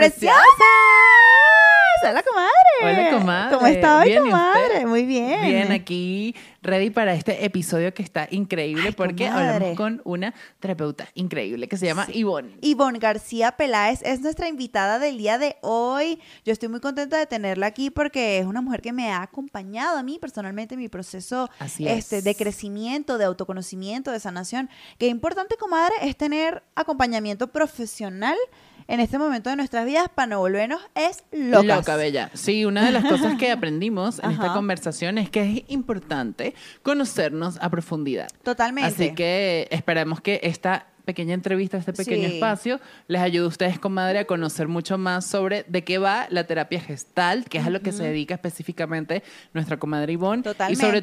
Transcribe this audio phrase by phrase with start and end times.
[0.00, 0.32] Preciosa.
[2.02, 2.50] Hola, comadre.
[2.80, 3.54] Hola, comadre.
[3.54, 4.86] ¿Cómo está hoy, Bien, ¿y comadre?
[4.86, 5.42] Muy bien.
[5.42, 9.54] Bien, aquí ready para este episodio que está increíble Ay, porque comadre.
[9.54, 12.56] hablamos con una terapeuta increíble que se llama Ivonne.
[12.62, 16.18] Ivonne García Peláez es nuestra invitada del día de hoy.
[16.46, 19.98] Yo estoy muy contenta de tenerla aquí porque es una mujer que me ha acompañado
[19.98, 22.24] a mí personalmente en mi proceso Así este, es.
[22.24, 24.70] de crecimiento, de autoconocimiento, de sanación.
[24.98, 28.38] Qué importante, comadre, es tener acompañamiento profesional
[28.90, 31.78] en este momento de nuestras vidas para no volvernos es locas.
[31.78, 32.30] Loca, bella.
[32.34, 37.56] Sí, una de las cosas que aprendimos en esta conversación es que es importante conocernos
[37.60, 38.28] a profundidad.
[38.42, 38.88] Totalmente.
[38.88, 42.34] Así que esperemos que esta pequeña entrevista, este pequeño Sí.
[42.36, 46.44] espacio, les ayude a ustedes, comadre, a conocer mucho más sobre de qué va la
[46.44, 50.40] terapia gestal, que es a lo que se dedica específicamente nuestra comadre Ivonne.
[50.40, 50.52] Y sobre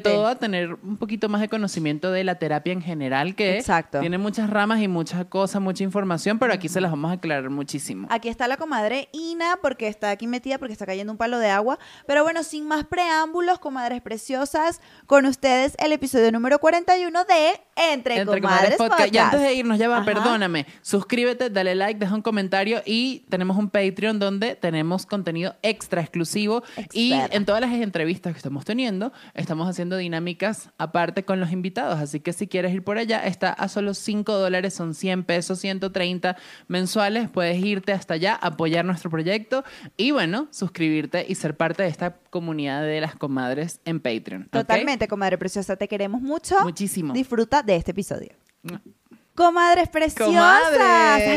[0.00, 4.00] todo a tener un poquito más de conocimiento de la terapia en general, que Exacto.
[4.00, 7.50] tiene muchas ramas y muchas cosas, mucha información, pero aquí se las vamos a aclarar
[7.50, 8.08] muchísimo.
[8.10, 11.50] Aquí está la comadre Ina, porque está aquí metida, porque está cayendo un palo de
[11.50, 11.78] agua.
[12.06, 17.60] Pero bueno, sin más preámbulos, comadres preciosas, con ustedes el episodio número 41 de
[17.92, 19.00] Entre, Entre Comadres, Comadres Podcast.
[19.00, 19.34] Y Podcast.
[19.34, 20.04] antes de irnos, ya va, Ajá.
[20.04, 20.66] perdóname.
[20.82, 26.62] Suscríbete, dale like, deja un comentario y tenemos un Patreon donde tenemos contenido extra exclusivo.
[26.92, 31.98] Y en todas las entrevistas que estamos teniendo, estamos haciendo dinámicas aparte con los invitados.
[31.98, 35.58] Así que si quieres ir por allá, está a solo 5 dólares, son 100 pesos,
[35.60, 36.36] 130
[36.68, 37.28] mensuales.
[37.28, 39.64] Puedes irte hasta allá, apoyar nuestro proyecto
[39.96, 44.48] y bueno, suscribirte y ser parte de esta comunidad de las comadres en Patreon.
[44.50, 46.56] Totalmente, comadre preciosa, te queremos mucho.
[46.62, 47.12] Muchísimo.
[47.12, 48.30] Disfruta de este episodio.
[49.42, 50.34] Comadres preciosas.
[50.34, 50.80] Comadres.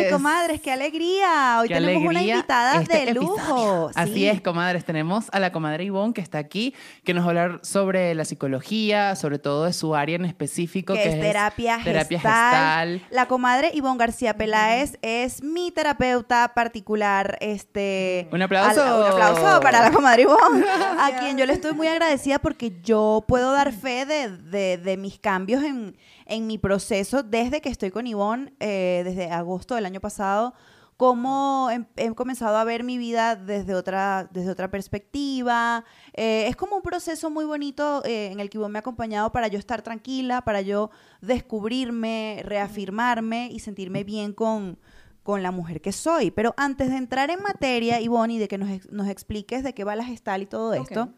[0.05, 1.59] Ay, comadres, qué alegría.
[1.61, 3.35] Hoy Qué tenemos una invitada este de lujo.
[3.37, 3.91] episodio.
[3.93, 4.27] Así Sí.
[4.27, 4.83] es, comadres.
[4.85, 8.25] Tenemos a la comadre Ivonne que está aquí, que nos va a hablar sobre la
[8.25, 12.89] psicología, sobre todo de su área en específico, que, que, es terapia, terapia gestal.
[12.99, 13.15] gestal.
[13.15, 17.37] La comadre Ivonne García Peláez es mi terapeuta particular.
[17.39, 18.81] Este, Un aplauso.
[18.83, 20.65] al- un aplauso para la comadre Ivonne,
[20.99, 24.97] a quien yo le estoy muy agradecida porque yo puedo dar fe de, de- de
[24.97, 25.95] mis cambios en,
[26.31, 30.53] en mi proceso desde que estoy con Ivonne, eh, desde agosto del año pasado
[31.01, 35.83] cómo he, he comenzado a ver mi vida desde otra, desde otra perspectiva.
[36.13, 39.31] Eh, es como un proceso muy bonito eh, en el que Ivonne me ha acompañado
[39.31, 44.77] para yo estar tranquila, para yo descubrirme, reafirmarme y sentirme bien con,
[45.23, 46.29] con la mujer que soy.
[46.29, 49.83] Pero antes de entrar en materia, Ivonne, y de que nos, nos expliques de qué
[49.83, 51.09] va la gestal y todo esto,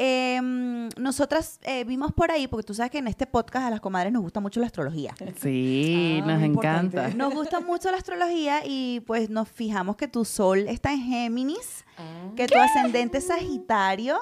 [0.00, 0.40] eh,
[0.96, 4.12] nosotras eh, vimos por ahí, porque tú sabes que en este podcast a las comadres
[4.12, 5.14] nos gusta mucho la astrología.
[5.42, 7.08] Sí, Ah, nos encanta.
[7.08, 11.84] Nos gusta mucho la astrología y pues nos fijamos que tu sol está en Géminis,
[11.98, 12.30] Ah.
[12.36, 14.18] que tu ascendente es Sagitario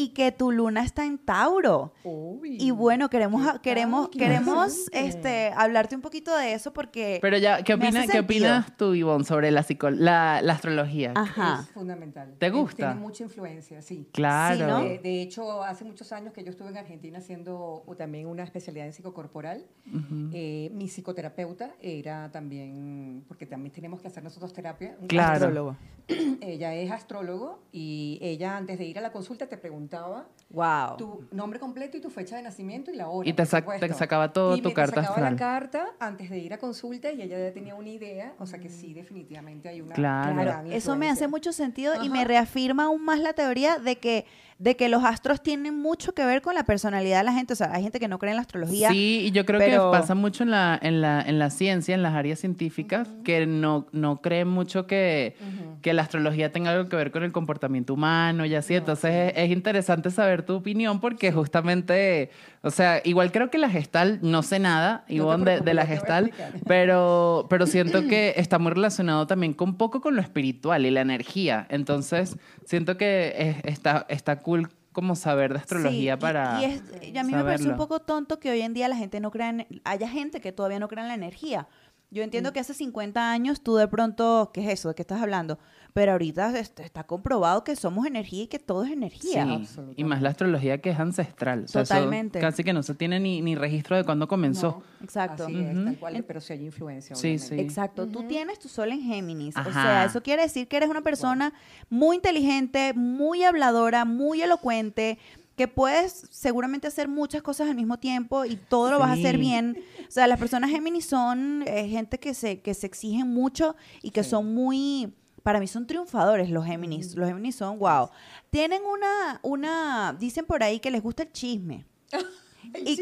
[0.00, 1.92] y que tu luna está en Tauro.
[2.04, 7.62] Uy, Y bueno, queremos queremos queremos este hablarte un poquito de eso porque Pero ya,
[7.64, 11.12] ¿qué, opina, ¿qué opinas tú, Ivonne, sobre la, la, la astrología?
[11.16, 11.62] ajá.
[11.62, 12.36] Es fundamental.
[12.38, 12.76] ¿Te Eh, gusta?
[12.76, 14.08] Tiene mucha influencia, sí.
[14.12, 14.56] Claro.
[14.56, 14.80] Sí, ¿no?
[14.82, 18.44] Eh, de hecho, hace muchos años que yo estuve en Argentina haciendo uh, también una
[18.44, 19.66] especialidad en psicocorporal.
[19.92, 20.30] Ujú.
[20.32, 24.96] Eh, mi psicoterapeuta era también, porque también tenemos que hacer nosotros terapia.
[25.00, 25.32] un Claro.
[25.32, 25.76] astrólogo.
[26.40, 30.96] ella es astrólogo y ella antes de ir a la consulta te preguntaba Wow.
[30.96, 33.28] tu nombre completo y tu fecha de nacimiento y la hora.
[33.28, 35.32] Y te sac- te sacaba todo Y tu me- carta te sacaba astral.
[35.34, 38.58] la carta antes de ir a consulta y ella ya tenía una idea, o sea
[38.58, 40.34] que sí, definitivamente hay una Claro.
[40.40, 42.08] gran Eso me hace mucho sentido y Ajá.
[42.08, 44.24] me reafirma aún más la teoría de que
[44.58, 47.52] de que los astros tienen mucho que ver con la personalidad de la gente.
[47.52, 48.90] O sea, hay gente que no cree en la astrología.
[48.90, 51.94] Sí, y yo creo pero- que pasa mucho en la, en la, en la ciencia,
[51.94, 55.36] en las áreas científicas, que no, no creen mucho que,
[55.80, 58.74] que la astrología tenga algo que ver con el comportamiento humano y así.
[58.74, 62.30] Entonces es, es interesante saber tu opinión porque justamente,
[62.62, 65.86] o sea, igual creo que la gestal, no sé nada, Ivonne, de, de preocupes, la
[65.86, 66.32] gestal,
[66.66, 70.90] pero, pero siento que está muy relacionado también con un poco con lo espiritual y
[70.90, 71.66] la energía.
[71.70, 76.82] Entonces siento que es- está, está cool como saber de astrología Sí, para Y, es-
[77.12, 77.76] y a mí me parece un saberlo.
[77.76, 79.66] poco tonto que hoy en día la gente no crea en...
[79.84, 81.68] Haya gente que todavía no crea en la energía.
[82.10, 82.24] Yo Mm.
[82.24, 84.50] entiendo que hace 50 años tú de pronto...
[84.52, 84.88] ¿Qué es eso?
[84.88, 85.58] ¿De qué estás hablando?
[85.94, 89.44] Pero ahorita este, está comprobado que somos energía y que todo es energía.
[89.44, 90.00] Sí, Absolutamente.
[90.00, 91.64] y más la astrología que es ancestral.
[91.64, 92.38] O sea, eso Totalmente.
[92.40, 94.82] casi que no se tiene ni, ni registro de cuándo comenzó.
[95.00, 95.44] No, Exacto.
[95.44, 95.84] Así es, Ujú.
[95.84, 97.16] tal cual, pero sí hay influencia.
[97.16, 97.48] Sí, obviamente.
[97.56, 97.60] sí.
[97.60, 99.56] Exacto, tú tienes tu sol en Géminis.
[99.56, 101.52] O sea, eso quiere decir que eres una persona
[101.90, 105.18] muy inteligente, muy habladora, muy elocuente,
[105.56, 109.38] que puedes seguramente hacer muchas cosas al mismo tiempo y todo lo vas a hacer
[109.38, 109.76] bien.
[110.06, 114.10] O sea, las personas Géminis son eh, gente que se, que se exigen mucho y
[114.12, 114.30] que Sí.
[114.30, 115.12] son muy...
[115.42, 117.14] Para mí son triunfadores los Géminis.
[117.14, 118.10] Los Géminis son wow.
[118.50, 121.86] Tienen una, una, dicen por ahí que les gusta el chisme.
[122.84, 122.96] ¿Y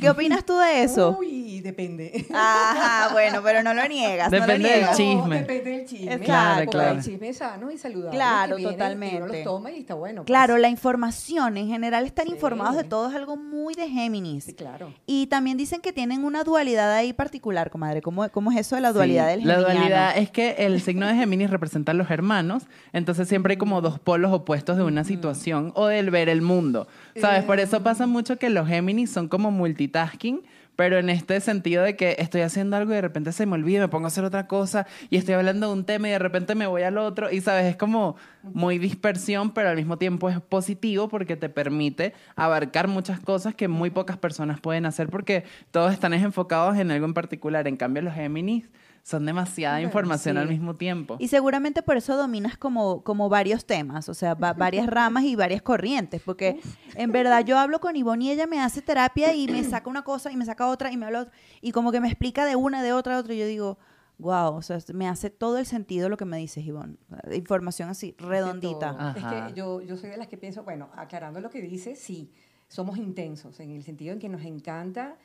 [0.00, 1.16] qué, opinas tú de eso?
[1.18, 2.24] Uy, depende.
[2.32, 4.30] Ajá, bueno, pero no lo niegas.
[4.30, 4.96] no lo Depende del niegas.
[4.96, 5.38] chisme.
[5.40, 6.18] Depende del chisme.
[6.20, 6.96] Claro, porque claro.
[6.98, 8.16] El chisme es sano y saludable.
[8.16, 9.16] Claro, que viene Y totalmente.
[9.16, 10.22] uno los toma y está bueno.
[10.22, 10.26] pues.
[10.26, 12.32] Claro, la información, en general estar Sí.
[12.32, 14.44] informados de todo es algo muy de Géminis.
[14.44, 14.94] Sí, claro.
[15.06, 18.02] Y también dicen que tienen una dualidad ahí particular, comadre.
[18.02, 19.78] ¿Cómo, cómo es eso de la dualidad Sí, del La geminiano?
[19.80, 23.80] dualidad es que el signo de Géminis representa a los hermanos, entonces siempre hay como
[23.80, 26.86] dos polos opuestos de una situación o del ver el mundo.
[27.16, 27.44] ¿Sabes?
[27.44, 30.42] Por eso pasa mucho que los Géminis son como multitasking,
[30.76, 33.80] pero en este sentido de que estoy haciendo algo y de repente se me olvida,
[33.80, 36.54] me pongo a hacer otra cosa y estoy hablando de un tema y de repente
[36.54, 40.40] me voy al otro y sabes, es como muy dispersión, pero al mismo tiempo es
[40.40, 45.92] positivo porque te permite abarcar muchas cosas que muy pocas personas pueden hacer porque todos
[45.92, 47.68] están enfocados en algo en particular.
[47.68, 48.64] En cambio, los Géminis
[49.02, 50.40] son demasiada Bueno, información sí.
[50.42, 51.16] al mismo tiempo.
[51.18, 55.36] Y seguramente por eso dominas como, como varios temas, o sea, va- varias ramas y
[55.36, 56.60] varias corrientes, porque
[56.94, 60.02] en verdad yo hablo con Ivonne y ella me hace terapia y me saca una
[60.02, 62.56] cosa y me saca otra y me habla otra, y como que me explica de
[62.56, 63.78] una, de otra, de otra, y yo digo,
[64.18, 66.96] wow, o sea, me hace todo el sentido lo que me dices, Ivonne.
[67.32, 69.14] Información así, redondita.
[69.16, 72.30] Es que yo, yo soy de las que pienso, bueno, aclarando lo que dice, sí,
[72.68, 75.16] somos intensos en el sentido en que nos encanta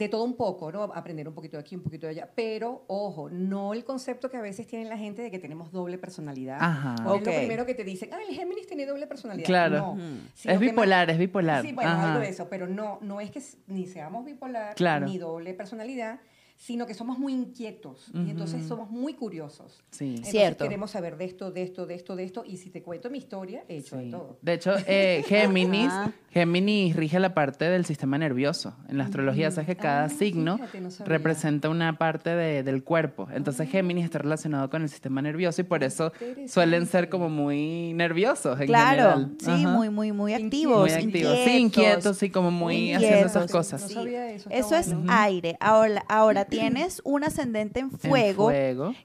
[0.00, 0.82] de todo un poco, ¿no?
[0.84, 4.38] Aprender un poquito de aquí, un poquito de allá, pero ojo, no el concepto que
[4.38, 6.56] a veces tiene la gente de que tenemos doble personalidad.
[6.60, 6.94] Ajá.
[7.06, 7.26] O es Ok.
[7.26, 9.46] lo primero que te dicen, ah, el Géminis tiene doble personalidad.
[9.46, 9.76] Claro.
[9.94, 9.98] No,
[10.34, 11.62] sino Es bipolar, más- es bipolar.
[11.64, 12.08] Sí, bueno, Ajá.
[12.12, 15.04] algo de eso, pero no, no es que ni seamos bipolar, Claro.
[15.06, 16.18] ni doble personalidad,
[16.62, 19.82] sino que somos muy inquietos y entonces somos muy curiosos.
[19.90, 20.08] Sí.
[20.10, 20.64] Entonces Cierto.
[20.64, 23.16] queremos saber de esto, de esto, de esto, de esto, y si te cuento mi
[23.16, 24.10] historia, he hecho de Sí.
[24.10, 24.36] todo.
[24.42, 26.12] De hecho, eh, Géminis, Ajá.
[26.30, 28.76] Géminis rige la parte del sistema nervioso.
[28.90, 32.84] En la astrología sabes que cada Ah, signo fíjate, no representa una parte de- del
[32.84, 33.26] cuerpo.
[33.32, 36.12] Entonces Géminis está relacionado con el sistema nervioso y por eso
[36.46, 39.34] suelen ser como muy nerviosos en Claro, general.
[39.40, 39.68] sí, Ajá.
[39.76, 40.46] muy, muy, muy Inquietos.
[40.46, 40.80] activos.
[40.80, 41.38] Muy activos.
[41.44, 43.50] Sí, inquietos, sí, como muy haciendo esas Inquietos.
[43.50, 43.82] cosas.
[43.82, 45.10] No sabía eso, Eso es bueno.
[45.12, 45.56] aire.
[45.58, 48.50] Ahora, ahora tienes un ascendente en En fuego,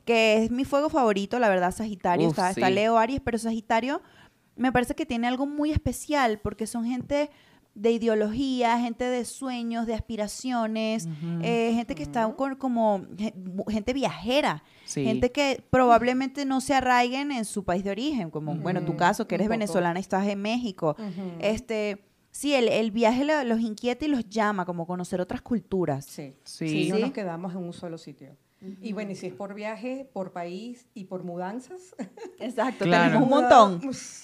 [0.06, 2.28] que es mi fuego favorito, la verdad, Sagitario.
[2.28, 2.70] Uf, está, está.
[2.70, 4.02] Leo, Aries, pero Sagitario
[4.58, 7.30] me parece que tiene algo muy especial porque son gente
[7.74, 11.10] de ideología, gente de sueños, de aspiraciones,
[11.42, 13.34] eh, gente que está con, como ge-
[13.70, 15.04] gente viajera, Sí.
[15.04, 19.28] gente que probablemente no se arraiguen en su país de origen, como bueno, tu caso,
[19.28, 20.96] que eres venezolana y estás en México.
[21.40, 22.05] Este,
[22.38, 26.06] sí, el, el viaje lo- los inquieta y los llama, como conocer otras culturas.
[26.06, 26.68] Sí, Sí.
[26.70, 26.90] sí.
[26.90, 27.02] no Sí.
[27.02, 28.36] nos quedamos en un solo sitio.
[28.82, 31.96] Y bueno, y si es por viaje, por país y por mudanzas.
[32.40, 33.04] Exacto, Claro.
[33.20, 33.82] tenemos un montón.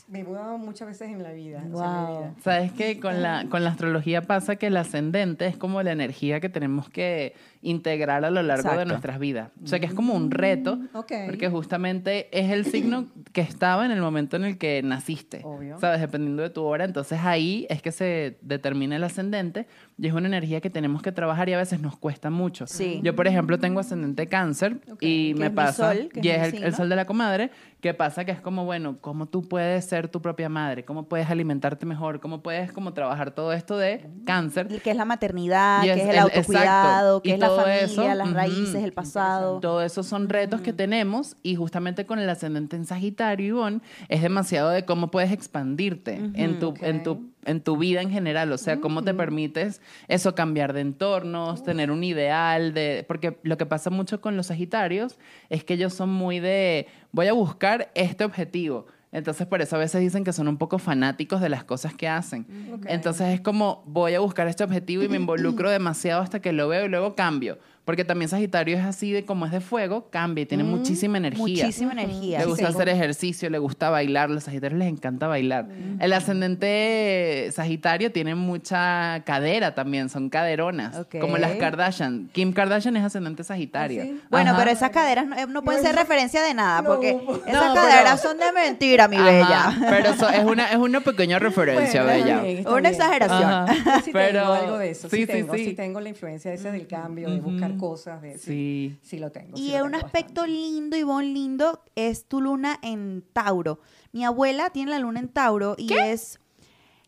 [0.08, 1.64] Me he mudado muchas veces en la vida.
[1.72, 2.20] o sea, en mi Wow.
[2.22, 2.36] vida.
[2.44, 6.40] Sabes que con la, con la astrología pasa que el ascendente es como la energía
[6.40, 8.90] que tenemos que integrar a lo largo de Exacto.
[8.90, 9.52] nuestras vidas.
[9.64, 11.12] O sea que es como un reto, Ok.
[11.28, 15.42] porque justamente es el signo que estaba en el momento en el que naciste.
[15.44, 15.80] Obvio.
[15.80, 16.02] ¿Sabes?
[16.02, 16.86] Dependiendo de tu hora.
[16.86, 19.68] Entonces ahí es que se determina el ascendente
[19.98, 22.68] y es una energía que tenemos que trabajar y a veces nos cuesta mucho.
[22.68, 23.00] Sí.
[23.04, 26.90] Yo, por ejemplo, tengo ascendente cáncer y me pasa, sol, y es el, el sol
[26.90, 30.50] de la comadre, que pasa que es como, bueno, ¿cómo tú puedes ser tu propia
[30.50, 30.86] madre?
[30.86, 32.20] ¿Cómo puedes alimentarte mejor?
[32.20, 34.68] ¿Cómo puedes como trabajar todo esto de cáncer?
[34.68, 37.24] Que es la maternidad, Y que es es el autocuidado, exacto.
[37.24, 39.60] que Y es la familia, eso, las raíces, el pasado.
[39.60, 44.22] Todo eso son retos que tenemos y justamente con el ascendente en Sagitario, Ivonne, es
[44.22, 48.52] demasiado de cómo puedes expandirte en, tu, en, tu, en tu vida en general.
[48.52, 52.76] O sea, cómo te permites eso, cambiar de entornos, tener un ideal.
[52.76, 55.18] de Porque lo que pasa mucho con los Sagitarios
[55.50, 58.86] es que ellos son muy de, voy a buscar este objetivo.
[59.12, 62.08] Entonces, por eso a veces dicen que son un poco fanáticos de las cosas que
[62.08, 62.46] hacen.
[62.74, 62.86] Ok.
[62.88, 66.70] Entonces es como voy a buscar este objetivo y me involucro demasiado hasta que lo
[66.70, 67.58] veo y luego cambio.
[67.84, 71.42] Porque también Sagitario es así de como es de fuego, cambia y tiene muchísima energía.
[71.42, 72.40] Muchísima energía.
[72.40, 72.74] Le gusta sí.
[72.74, 74.30] hacer ejercicio, le gusta bailar.
[74.30, 75.68] Los Sagitarios les encanta bailar.
[76.00, 80.96] El ascendente Sagitario tiene mucha cadera también, son caderonas.
[80.98, 81.18] Ok.
[81.20, 82.30] Como las Kardashian.
[82.32, 84.02] Kim Kardashian es ascendente Sagitario.
[84.04, 84.22] ¿Ah, sí?
[84.30, 87.36] Bueno, pero esas caderas no, eh, no pueden No, ser referencia de nada, porque no,
[87.36, 89.78] esas pero- caderas son de mentira, mi Ajá, bella.
[89.90, 92.42] Pero eso es una, es una pequeña referencia, Bueno, bella.
[92.42, 92.86] bien, Una bien.
[92.94, 93.66] exageración.
[93.86, 95.10] Yo sí Pero- tengo algo de eso.
[95.10, 95.66] Sí, sí, sí, tengo, sí.
[95.66, 98.22] sí tengo la influencia esa del cambio, de buscar cosas.
[98.22, 98.98] De, sí, Sí.
[99.02, 99.58] sí lo tengo.
[99.58, 100.52] Y sí lo un tengo aspecto bastante.
[100.52, 103.80] lindo, Ivonne, lindo, es tu luna en Tauro.
[104.14, 106.40] Mi abuela tiene la luna en Tauro y es...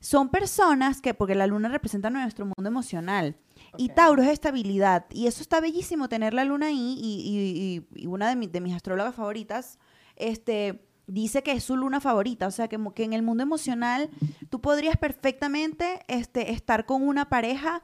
[0.02, 3.38] Son personas que, porque la luna representa nuestro mundo emocional.
[3.78, 3.88] Y.
[3.88, 5.06] Tauro es estabilidad.
[5.12, 6.98] Y eso está bellísimo, tener la luna ahí.
[7.02, 9.80] Y, y- y- y una de, mi- de mis astrólogas favoritas
[10.18, 12.48] este, dice que es su luna favorita.
[12.48, 14.10] O sea, que, que en el mundo emocional
[14.50, 17.82] tú podrías perfectamente este, estar con una pareja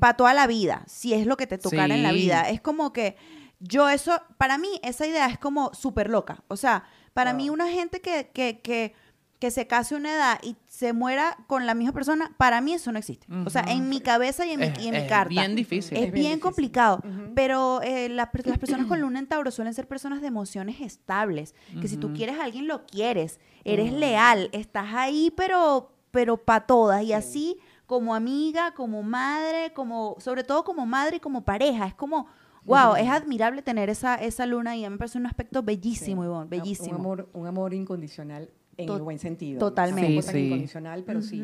[0.00, 2.48] para toda la vida, si es lo que te tocara en la vida.
[2.48, 3.16] Es como que
[3.60, 6.42] yo eso, para mí esa idea es como súper loca.
[6.48, 7.36] O sea, para Wow.
[7.36, 8.94] mí una gente que, que, que,
[9.38, 12.74] que se case a una edad y se muera con la misma persona, para mí
[12.74, 13.26] eso no existe.
[13.44, 15.28] O sea, en mi cabeza y en mi, Es- y en mi es carta.
[15.28, 15.96] bien difícil.
[15.98, 16.40] Es Es bien bien difícil.
[16.40, 17.02] complicado,
[17.34, 20.80] pero eh, la per- las personas con luna en Tauro suelen ser personas de emociones
[20.80, 26.36] estables, que si tú quieres a alguien lo quieres, eres leal, estás ahí, pero pero
[26.36, 27.56] para todas y así
[27.92, 32.26] como amiga, como madre, como sobre todo como madre y como pareja, es como
[32.64, 36.22] wow, es admirable tener esa esa luna y a mí me parece un aspecto bellísimo,
[36.22, 36.26] Sí.
[36.26, 36.90] Ivonne, bellísimo.
[36.90, 39.58] Un amor, un amor incondicional en To- el buen sentido.
[39.58, 40.22] totalmente.
[40.22, 40.38] Sí.
[40.46, 41.42] incondicional, pero sí.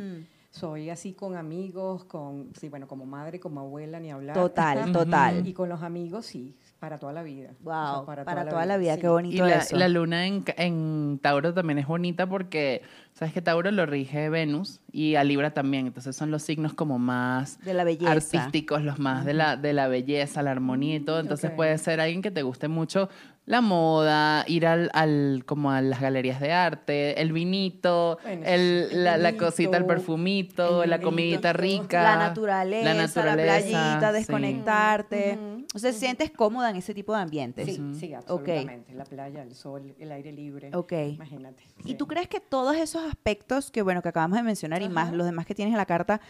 [0.50, 4.34] Soy así con amigos, con, sí, bueno, como madre, como abuela, ni hablar.
[4.34, 5.46] Total, total.
[5.46, 7.50] Y con los amigos, sí, para toda la vida.
[7.62, 9.00] O sea, Wow, para, toda la vida, sí.
[9.02, 9.76] qué bonito Y la, eso.
[9.76, 12.80] la luna en, en Tauro también es bonita porque,
[13.12, 15.86] sabes que Tauro lo rige Venus y a Libra también.
[15.86, 18.12] Entonces son los signos como más de la belleza.
[18.12, 21.20] artísticos, los más de, la, de la belleza, la armonía y todo.
[21.20, 21.56] Entonces ok.
[21.56, 23.10] puede ser alguien que te guste mucho
[23.48, 28.88] la moda, ir al, al como a las galerías de arte, el vinito, Bueno, el,
[28.92, 32.02] el la, la cosita, el perfumito, el la vinito, comidita rica.
[32.02, 35.38] la naturaleza, la, naturaleza, playita, desconectarte.
[35.74, 37.66] O sea, sientes cómoda en ese tipo de ambientes.
[37.66, 38.92] Sí, sí, absolutamente.
[38.94, 40.70] La playa, el sol, el aire libre.
[40.74, 40.92] Ok.
[41.14, 41.62] Imagínate.
[41.84, 41.94] ¿Y sí.
[41.94, 45.26] tú crees que todos esos aspectos que, bueno, que acabamos de mencionar y más los
[45.26, 46.20] demás que tienes en la carta,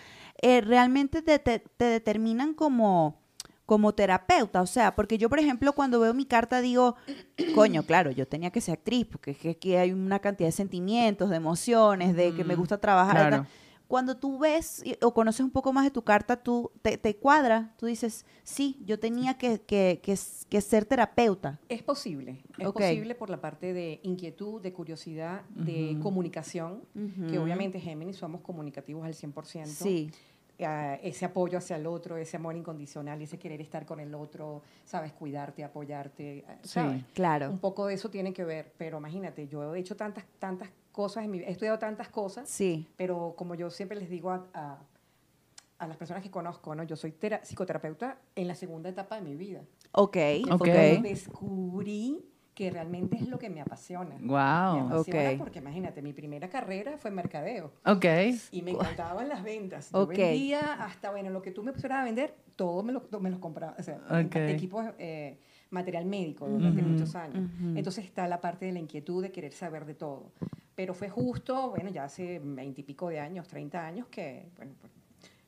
[0.40, 3.20] eh, realmente te, te- te determinan como,
[3.68, 4.62] como terapeuta?
[4.62, 6.96] O sea, porque yo, por ejemplo, cuando veo mi carta digo,
[7.54, 10.52] coño, claro, yo tenía que ser actriz, porque es que aquí hay una cantidad de
[10.52, 13.28] sentimientos, de emociones, de que me Mm, gusta trabajar.
[13.28, 13.46] claro.
[13.86, 17.74] Cuando tú ves o conoces un poco más de tu carta, tú te, te cuadra,
[17.78, 21.58] tú dices, sí, yo tenía que, que- que ser terapeuta.
[21.70, 26.84] Es posible, es posible por la parte de inquietud, de curiosidad, de comunicación,
[27.30, 29.64] que obviamente Géminis somos comunicativos al 100%.
[29.66, 30.10] Sí,
[30.58, 35.12] Ese apoyo hacia el otro, ese amor incondicional, ese querer estar con el otro, sabes,
[35.12, 36.68] cuidarte, apoyarte, ah, Sí.
[36.70, 37.04] ¿sabes?
[37.14, 37.48] claro.
[37.50, 41.24] Un poco de eso tiene que ver, pero imagínate, yo he hecho tantas, tantas cosas,
[41.24, 42.88] en mi, he estudiado tantas cosas, Sí.
[42.96, 44.78] pero como yo siempre les digo a, a-
[45.78, 46.82] a las personas que conozco, ¿no?
[46.82, 49.62] yo soy tera- psicoterapeuta en la segunda etapa de mi vida.
[49.92, 50.16] Ok,
[50.50, 50.66] Ok.
[51.02, 52.24] descubrí
[52.58, 54.16] que realmente es lo que me apasiona.
[54.18, 54.86] Me Wow.
[54.86, 55.38] apasiona Ok.
[55.38, 58.04] porque imagínate, mi primera carrera fue mercadeo Ok.
[58.50, 59.92] y me encantaban las ventas.
[59.92, 60.08] Yo Ok.
[60.16, 63.38] vendía hasta, bueno, lo que tú me pusieras a vender, todo me lo, me los
[63.38, 63.76] compraba.
[63.78, 64.34] O sea, Ok.
[64.48, 65.38] equipos, eh,
[65.70, 67.48] material médico durante muchos años.
[67.76, 70.32] Entonces está la parte de la inquietud de querer saber de todo.
[70.74, 74.72] Pero fue justo, bueno, ya hace veintipico de años, 30 años, que, bueno,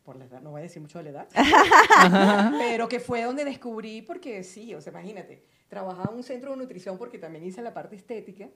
[0.05, 3.45] por, la edad, no voy a decir mucho de la edad, pero que fue donde
[3.45, 7.63] descubrí, porque sí, o sea, imagínate, trabajaba en un centro de nutrición porque también hice
[7.63, 8.49] la parte estética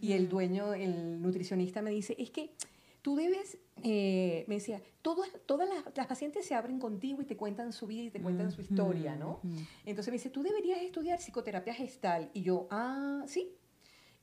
[0.00, 2.52] y el dueño, el nutricionista me dice, es que
[3.02, 7.36] tú debes, eh, me decía, todas, todas las, las pacientes se abren contigo y te
[7.36, 9.40] cuentan su vida y te cuentan su historia, ¿no?
[9.86, 12.30] Entonces me dice, tú deberías estudiar psicoterapia gestal.
[12.34, 13.54] Y yo, ah, sí.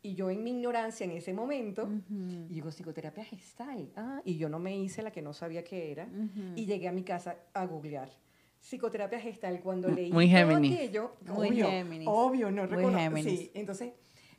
[0.05, 3.89] Y yo en mi ignorancia en ese momento, y digo, psicoterapia gestal.
[3.95, 6.07] Ah, y yo no me hice la que no sabía qué era.
[6.55, 8.12] Y llegué a mi casa a googlear.
[8.59, 10.75] Psicoterapia gestal, cuando leí Muy todo Géminis.
[10.75, 12.07] aquello, Muy obvio, Géminis.
[12.12, 13.00] obvio, no Muy reconozco.
[13.00, 13.39] Géminis.
[13.39, 13.93] Sí, entonces,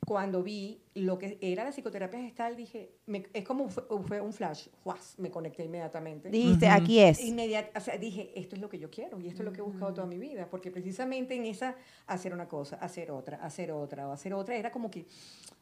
[0.05, 4.31] cuando vi lo que era la psicoterapia gestal, dije, me- es como fue, fue un
[4.31, 5.15] flash, ¡juas!
[5.17, 6.29] me conecté inmediatamente.
[6.29, 7.19] Dijiste, aquí es.
[7.21, 9.59] Inmediat- o sea, dije, esto es lo que yo quiero y esto es lo que
[9.59, 13.71] he buscado toda mi vida, porque precisamente en esa hacer una cosa, hacer otra, hacer
[13.73, 15.05] otra o hacer otra, era como que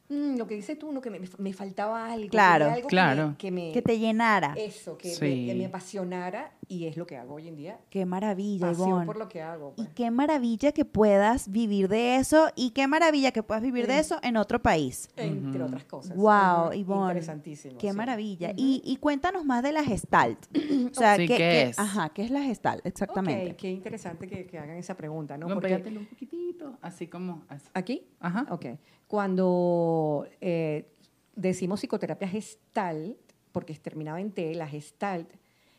[0.08, 3.34] mm, lo que dices tú, no, que me, me faltaba algo, Claro, quería algo claro.
[3.38, 4.54] que me, Que que te llenara.
[4.56, 5.20] eso, que, Sí.
[5.24, 8.88] me, que me apasionara y es lo que hago hoy en día, Qué maravilla, pasión
[8.88, 9.06] Ivonne.
[9.06, 9.72] por lo que hago.
[9.76, 9.94] Y pues.
[9.94, 13.98] qué maravilla que puedas vivir de eso y qué maravilla que puedas vivir de Mm.
[14.00, 15.08] eso en otro país.
[15.16, 15.68] Entre Ujú.
[15.68, 16.16] otras cosas.
[16.16, 17.06] Wow, Ivonne.
[17.12, 17.78] Interesantísimo.
[17.78, 17.96] Qué sí.
[17.96, 18.48] maravilla.
[18.50, 18.56] Ujú.
[18.58, 20.38] y, y cuéntanos más de la Gestalt.
[20.90, 21.78] O sea, Sí, ¿qué, ¿qué qué- es?
[21.78, 22.84] Ajá, ¿qué es la Gestalt?
[22.86, 23.50] Exactamente.
[23.52, 25.46] Ok, qué interesante que, que hagan esa pregunta, ¿no?
[25.46, 27.44] Bueno, Porque- un poquitito, así como...
[27.48, 27.66] así.
[27.74, 28.06] ¿Aquí?
[28.20, 28.46] Ajá.
[28.50, 28.66] Ok.
[29.06, 30.86] Cuando eh,
[31.34, 33.16] decimos psicoterapia gestalt,
[33.52, 35.28] porque es terminado en T, la gestalt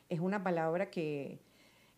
[0.10, 1.39] es una palabra que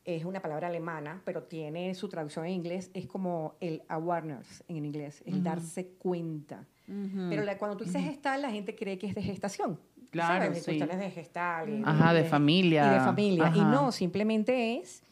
[0.05, 4.86] es una palabra alemana, pero tiene su traducción en inglés, es como el awareness en
[4.86, 6.65] inglés, el darse cuenta.
[6.88, 7.27] Ujú.
[7.29, 9.79] Pero la- cuando tú dices gestal, la gente cree que es de gestación.
[10.09, 10.62] Claro, sí.
[10.63, 11.69] cuestiones de gestal.
[11.69, 12.88] y Ajá, de familia.
[12.88, 13.51] Y de familia.
[13.55, 15.03] Y no, simplemente es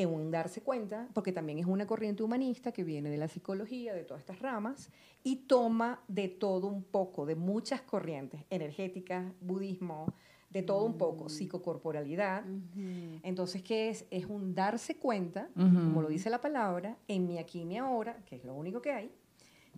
[0.00, 3.92] en un darse cuenta, porque también es una corriente humanista que viene de la psicología,
[3.94, 4.90] de todas estas ramas,
[5.22, 10.06] y toma de todo un poco, de muchas corrientes, energéticas, budismo,
[10.48, 12.44] de todo un poco, psicocorporalidad.
[12.44, 13.20] Ujú.
[13.22, 14.06] Entonces, ¿qué es?
[14.10, 18.16] Es un darse cuenta, como lo dice la palabra, en mi aquí y mi ahora,
[18.24, 19.10] que es lo único que hay,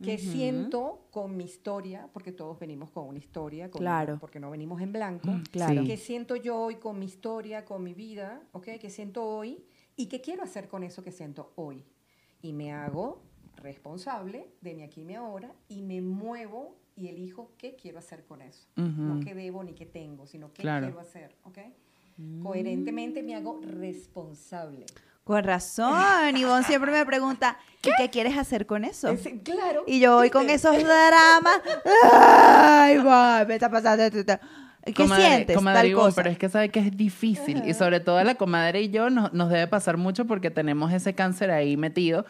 [0.02, 4.16] que siento con mi historia, porque todos venimos con una historia, con- Claro.
[4.18, 5.82] porque no venimos en blanco, Mm, Claro.
[5.86, 8.68] qué siento yo hoy con mi historia, con mi vida, ¿ok?
[8.80, 9.62] ¿Qué siento hoy
[10.02, 11.84] y qué quiero hacer con eso que siento hoy?
[12.42, 13.22] Y me hago
[13.56, 18.24] responsable de mi aquí y mi ahora y me muevo y elijo qué quiero hacer
[18.24, 18.66] con eso.
[18.76, 18.86] Ujú.
[19.02, 20.86] No qué debo ni qué tengo, sino qué Claro.
[20.86, 21.58] quiero hacer, ¿ok?
[22.42, 24.86] Coherentemente me hago responsable.
[25.24, 29.08] Con razón, Ivonne siempre me pregunta, ¿y qué quieres hacer con eso?
[29.08, 29.84] Es- claro.
[29.86, 31.60] Y yo voy con esos dramas.
[32.12, 34.38] Ay, va, me está pasando esto, esto.
[34.84, 35.56] ¿Qué Comadre- sientes?
[35.56, 36.16] comadre Tal cosa.
[36.16, 39.10] pero es que sabe que es difícil y sobre todo a la comadre y yo
[39.10, 42.26] nos, nos debe pasar mucho porque tenemos ese cáncer ahí metido,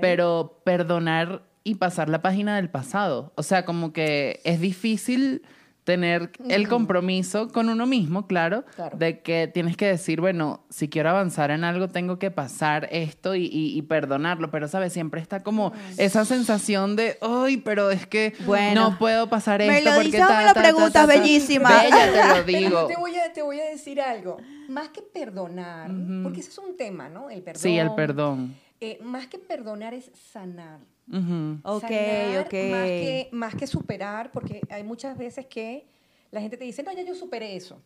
[0.00, 5.42] pero perdonar y pasar la página del pasado, o sea, como que es difícil
[5.84, 8.96] tener el compromiso con uno mismo, claro, Claro.
[8.96, 13.34] de que tienes que decir, bueno, si quiero avanzar en algo, tengo que pasar esto
[13.34, 14.92] y, y- y perdonarlo, pero, ¿sabes?
[14.94, 18.90] Siempre está como esa sensación de, ay, pero es que Bueno.
[18.90, 20.92] no puedo pasar ¿Me esto lo porque dices o ta, me lo ta, ta, preguntas,
[20.92, 21.06] ta, ta".
[21.06, 21.68] bellísima?
[21.82, 22.86] Bella, te lo digo.
[22.88, 24.38] te voy, a, te voy a decir algo.
[24.68, 25.90] Más que perdonar,
[26.22, 27.28] porque ese es un tema, ¿no?
[27.28, 27.60] El perdón.
[27.62, 28.54] Sí, el perdón.
[28.80, 30.78] Eh, más que perdonar es sanar.
[31.10, 31.58] Ujú.
[31.64, 32.52] Ok, Sanar, ok.
[32.70, 35.86] Más que, más que superar, porque hay muchas veces que
[36.30, 37.82] la gente te dice, no, ya yo superé eso.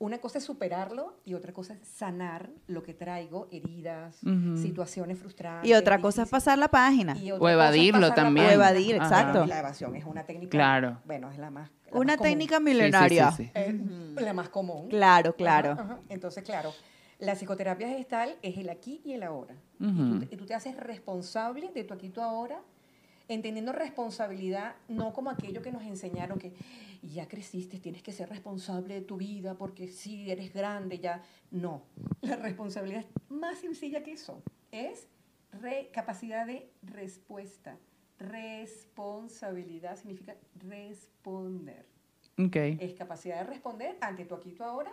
[0.00, 4.20] Una cosa es superarlo y otra cosa es sanar lo que traigo, heridas,
[4.54, 5.68] situaciones frustrantes.
[5.68, 7.16] Y otra cosa es pasar la página.
[7.16, 8.46] Y O evadirlo también.
[8.46, 9.04] O evadir, Ajá.
[9.04, 9.46] exacto.
[9.46, 10.50] La evasión es una técnica.
[10.50, 11.00] Claro.
[11.04, 11.70] Bueno, es la más.
[11.90, 12.30] la Una más común.
[12.30, 13.30] técnica Sí, sí, milenaria.
[13.32, 13.50] sí.
[13.54, 13.76] Eh,
[14.18, 14.88] La más común.
[14.88, 15.72] Claro, claro.
[15.72, 15.98] Ajá, ajá.
[16.10, 16.72] Entonces, claro,
[17.18, 19.54] la psicoterapia gestal es el aquí y el ahora.
[19.80, 22.60] y, tú, te- y tú te haces responsable de tu aquí y tu ahora,
[23.28, 26.52] entendiendo responsabilidad no como aquello que nos enseñaron que
[27.02, 31.22] ya creciste, tienes que ser responsable de tu vida porque si eres grande ya.
[31.50, 31.82] No,
[32.22, 34.42] la responsabilidad es más sencilla que eso.
[34.72, 35.06] Es
[35.52, 37.76] re- capacidad de respuesta.
[38.18, 40.34] Responsabilidad significa
[40.66, 41.86] responder
[42.38, 42.56] Ok.
[42.56, 44.92] es capacidad de responder ante tu aquí y tu ahora,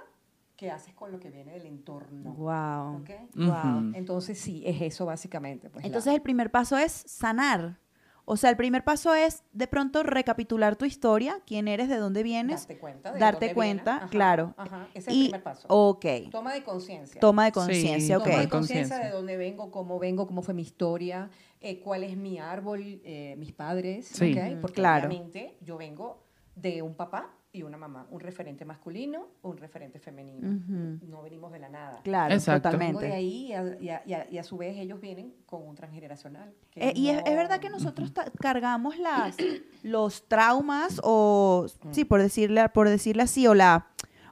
[0.55, 2.33] qué haces con lo que viene del entorno.
[2.33, 3.01] Wow.
[3.01, 3.09] ¿ok?
[3.35, 3.47] Wow.
[3.87, 3.91] Ujú.
[3.95, 5.69] Entonces sí, es eso básicamente.
[5.69, 7.79] Pues, la- Entonces el primer paso es sanar.
[8.27, 12.23] O sea, el primer paso es de pronto recapitular tu historia, quién eres, de dónde
[12.23, 13.11] vienes, darte cuenta.
[13.13, 13.95] de darte dónde cuenta.
[13.97, 14.53] Ajá, claro.
[14.57, 15.67] Ajá, ese es el y primer paso.
[15.69, 17.21] ok, Toma de conciencia.
[17.21, 18.23] toma de Sí, conciencia, ok.
[18.23, 21.29] Toma de conciencia de dónde vengo, cómo vengo, cómo fue mi historia,
[21.61, 24.33] eh, cuál es mi árbol, eh, mis padres, Sí.
[24.35, 24.53] ¿ok?
[24.53, 25.07] Ujú, Porque claro.
[25.07, 26.23] obviamente yo vengo
[26.55, 30.59] de un papá y una mamá, un referente masculino, un referente femenino.
[31.07, 32.01] No venimos de la nada.
[32.03, 32.69] Claro, Exacto.
[32.77, 33.15] Vengo de totalmente.
[33.15, 35.75] ahí y a, y a- y a- y a su vez ellos vienen con un
[35.75, 36.53] transgeneracional.
[36.71, 39.37] que Eh, y es, es verdad que nosotros cargamos las,
[39.83, 43.87] los traumas o, sí, por decirle, por decirle así, o la,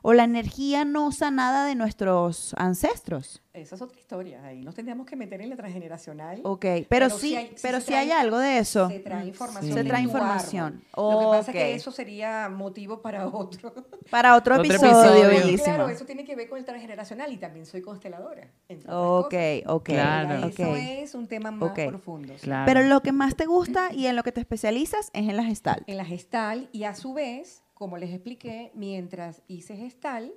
[0.05, 3.41] o la energía no sanada de nuestros ancestros.
[3.53, 4.43] Esa es otra historia.
[4.43, 6.41] Ahí nos tendríamos que meter en la transgeneracional.
[6.43, 8.89] Ok, pero, sí, hay- pero sí hay algo de eso.
[8.89, 9.71] Se trae información.
[9.73, 9.77] Sí.
[9.79, 10.83] Se trae información.
[10.97, 13.73] Lo que pasa es que eso sería motivo para otro.
[14.09, 15.27] Para otro, Otro episodio, episodio.
[15.29, 15.75] bellísimo.
[15.75, 18.49] Claro, eso tiene que ver con el transgeneracional y también soy consteladora.
[18.89, 19.33] Ok,
[19.67, 19.83] ok.
[19.85, 20.47] Claro.
[20.47, 22.33] Eso es un tema más profundo.
[22.41, 22.65] Claro.
[22.65, 25.43] Pero lo que más te gusta y en lo que te especializas es en la
[25.43, 25.83] gestal.
[25.87, 30.31] En la gestal y a su vez, como les expliqué, mientras hice gestal,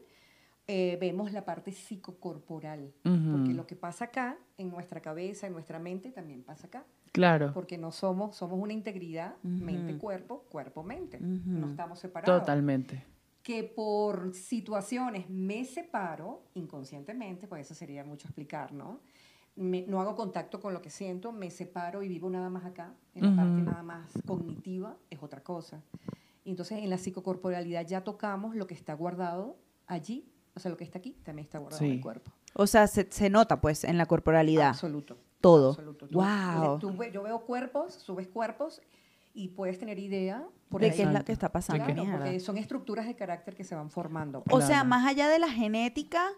[0.69, 2.93] eh, vemos la parte psicocorporal.
[3.05, 3.31] Ujú.
[3.33, 6.85] Porque lo que pasa acá, en nuestra cabeza, en nuestra mente, también pasa acá.
[7.13, 7.53] Claro.
[7.55, 9.65] Porque no somos, somos una integridad, Ujú.
[9.65, 11.19] mente-cuerpo, cuerpo-mente.
[11.19, 11.41] Ujú.
[11.51, 12.41] No estamos separados.
[12.41, 13.05] Totalmente.
[13.43, 18.99] Que por situaciones me separo inconscientemente, pues eso sería mucho explicar, ¿no?
[19.55, 22.93] Me- no hago contacto con lo que siento, me separo y vivo nada más acá,
[23.15, 25.81] en la parte nada más cognitiva, es otra cosa.
[26.47, 29.57] Y entonces en la psicocorporalidad ya tocamos lo que está guardado
[29.89, 31.97] allí, o sea, lo que está aquí también está guardado en Sí.
[31.97, 32.31] el cuerpo.
[32.55, 34.69] O sea, se, se nota pues en la corporalidad.
[34.69, 35.19] Absoluto.
[35.41, 35.71] Todo.
[35.71, 36.07] Absoluto.
[36.07, 36.79] Tú- Wow.
[36.79, 38.81] tú yo veo cuerpos, subes cuerpos
[39.35, 41.27] y puedes tener idea por de qué es la Exacto.
[41.27, 41.85] que está pasando.
[41.85, 44.43] Claro, porque son estructuras de carácter que se van formando.
[44.51, 46.29] O sea, más allá de la genética.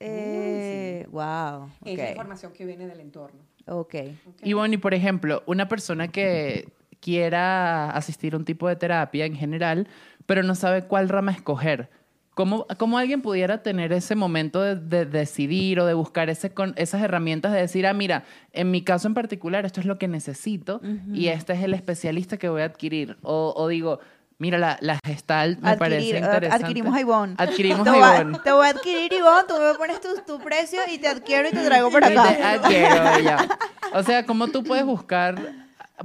[0.00, 1.70] Eh, Wow.
[1.84, 3.40] Es la ok, información que viene del entorno.
[3.66, 3.94] ok.
[4.26, 4.40] ¿ok?
[4.42, 6.68] Y bueno, y por ejemplo, una persona que
[7.00, 9.86] quiera asistir a un tipo de terapia en general,
[10.26, 11.90] pero no sabe cuál rama escoger.
[12.34, 16.74] ¿Cómo, cómo alguien pudiera tener ese momento de, de decidir o de buscar ese con,
[16.76, 20.06] esas herramientas de decir, ah, mira, en mi caso en particular esto es lo que
[20.06, 20.82] necesito
[21.14, 23.16] y este es el especialista que voy a adquirir?
[23.22, 24.00] O, o digo,
[24.36, 26.64] mira, la, la gestalt me parece Adquirir, ad- interesante.
[26.66, 27.34] adquirimos a Ivonne.
[27.38, 28.38] Adquirimos te, a Ivonne.
[28.44, 29.44] te voy a adquirir, Ivonne.
[29.48, 32.18] Tú me pones tu, tu precio y te adquiero y te traigo por Y te
[32.18, 32.52] acá.
[32.52, 33.48] adquiero, ya.
[33.94, 35.40] O sea, ¿cómo tú puedes buscar?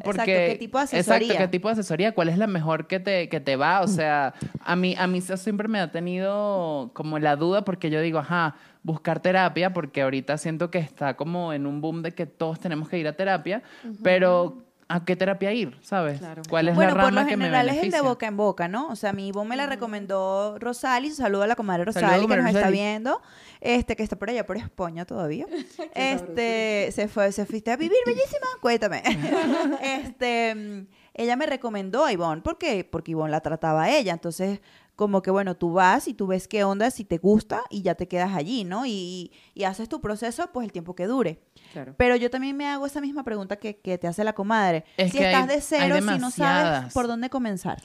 [0.03, 1.27] Porque, ¿qué tipo de asesoría?
[1.27, 2.13] Exacto, ¿qué tipo de asesoría?
[2.13, 3.81] ¿Cuál es la mejor que te, que te va?
[3.81, 7.89] O sea, a mí, a mí eso siempre me ha tenido como la duda porque
[7.89, 12.13] yo digo, ajá, buscar terapia, porque ahorita siento que está como en un boom de
[12.13, 13.63] que todos tenemos que ir a terapia,
[14.01, 16.19] pero a qué terapia ir, ¿sabes?
[16.19, 16.41] Claro.
[16.49, 18.35] ¿Cuál es bueno, la por rama lo que me general es el de boca en
[18.35, 18.89] boca, ¿no?
[18.89, 22.41] O sea, mi Ivonne me la recomendó Rosali, saludo a la comadre Rosali Saludos, que
[22.41, 23.21] nos está viendo,
[23.61, 25.45] este que está por allá por España todavía.
[25.95, 29.03] Este, se fue, se fuiste a vivir, bellísima, cuéntame.
[29.81, 32.83] este, mm, ella me recomendó a Ivonne, ¿por qué?
[32.83, 34.59] Porque Ivonne la trataba a ella, entonces
[34.95, 37.95] como que bueno, tú vas y tú ves qué onda, si te gusta y ya
[37.95, 38.85] te quedas allí, ¿no?
[38.85, 41.39] Y, y haces tu proceso pues el tiempo que dure.
[41.73, 41.95] Claro.
[41.97, 44.83] Pero yo también me hago esa misma pregunta que, que te hace la comadre.
[44.97, 47.81] Es si que hay- estás de cero, si no sabes por dónde comenzar.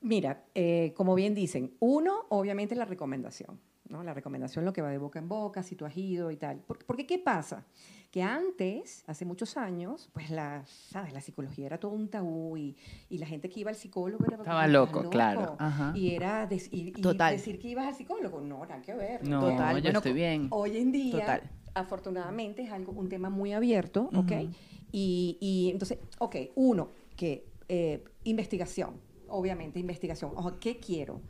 [0.00, 4.02] Mira, eh, como bien dicen, uno, obviamente la recomendación, ¿no?
[4.02, 6.58] La recomendación lo que va de boca en boca, si tú has ido y tal.
[6.58, 7.64] Por- Porque, ¿qué pasa?
[8.10, 11.12] Que antes, hace muchos años, pues la, ¿sabes?
[11.12, 12.76] La psicología era todo un tabú y,
[13.10, 14.36] y la gente que iba al psicólogo era...
[14.36, 15.56] Estaba "Estás loco, claro.
[15.58, 15.92] Ajá.
[15.94, 17.32] Y era des- y- y Total.
[17.36, 19.26] decir que ibas al psicólogo, no, nada que ver.
[19.28, 19.76] No, Total.
[19.76, 20.46] yo Bueno, estoy bien.
[20.50, 21.42] Hoy en día, Total.
[21.74, 24.32] afortunadamente, es algo, un tema muy abierto, ¿ok?
[24.32, 24.50] Ujú.
[24.92, 30.32] y, y entonces, ok, uno, que eh, investigación, obviamente, investigación.
[30.36, 31.20] Ojo, ¿qué quiero?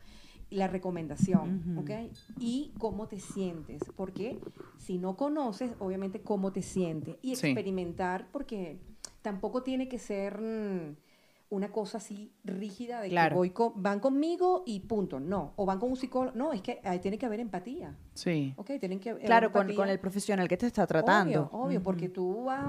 [0.49, 1.77] La recomendación.
[1.77, 1.91] ¿ok?
[2.39, 4.39] Y cómo te sientes, porque
[4.77, 7.17] si no conoces, obviamente, cómo te sientes.
[7.21, 7.47] Y Sí.
[7.47, 8.79] experimentar, porque
[9.21, 10.95] tampoco tiene que ser mm,
[11.49, 13.35] una cosa así rígida de Claro.
[13.35, 15.19] que voy con- van conmigo y punto.
[15.19, 15.53] No.
[15.55, 16.35] O van con un psicólogo.
[16.37, 17.95] No, es que ahí tiene que haber empatía.
[18.13, 18.53] Sí.
[18.57, 21.43] Ok, tienen que Claro, con, el profesional que te está tratando.
[21.51, 22.67] Obvio, obvio, porque tú vas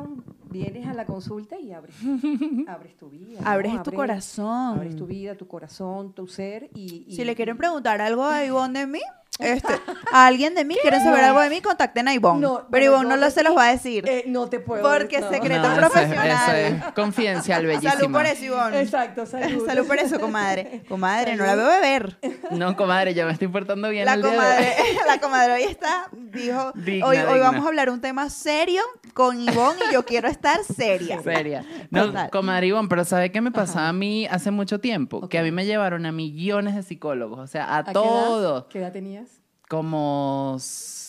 [0.51, 1.97] vienes a la consulta y abres,
[2.69, 3.41] abres tu vida.
[3.41, 3.49] ¿no?
[3.49, 4.77] Abres tu corazón.
[4.77, 7.05] Abres tu vida, tu corazón, tu ser y...
[7.09, 9.01] y- Si le quieren preguntar algo a Ivonne de mí,
[9.39, 9.73] este,
[10.13, 12.41] a alguien de mí, quieren saber algo de mí, contacten a Ivonne.
[12.41, 14.09] No, Pero Ivonne no lo se los va a decir.
[14.09, 15.31] eh, no te puedo Porque no.
[15.31, 16.29] secreto eso profesional.
[16.31, 17.93] Eso es confidencial, bellísima.
[17.93, 18.81] Salud por eso, Ivonne.
[18.81, 19.65] Exacto, salud.
[19.67, 20.83] Salud por eso, comadre.
[20.89, 22.19] Comadre, no la veo beber.
[22.51, 24.43] No, comadre, ya me estoy portando bien La el día de hoy.
[24.45, 28.83] comadre, la comadre hoy está, dijo, Digna, hoy, hoy vamos a hablar un tema serio
[29.15, 31.23] con Ivonne y yo quiero estar seria.
[31.23, 31.65] Seria.
[31.91, 32.31] No, Total.
[32.31, 35.29] comadre Ivonne, pero ¿sabe qué me pasaba a mí hace mucho tiempo?
[35.29, 38.01] Que a mí me llevaron a millones de psicólogos, o sea, a, ¿A qué edad?
[38.03, 38.65] todos.
[38.71, 39.28] ¿Qué edad tenías?
[39.69, 40.57] Como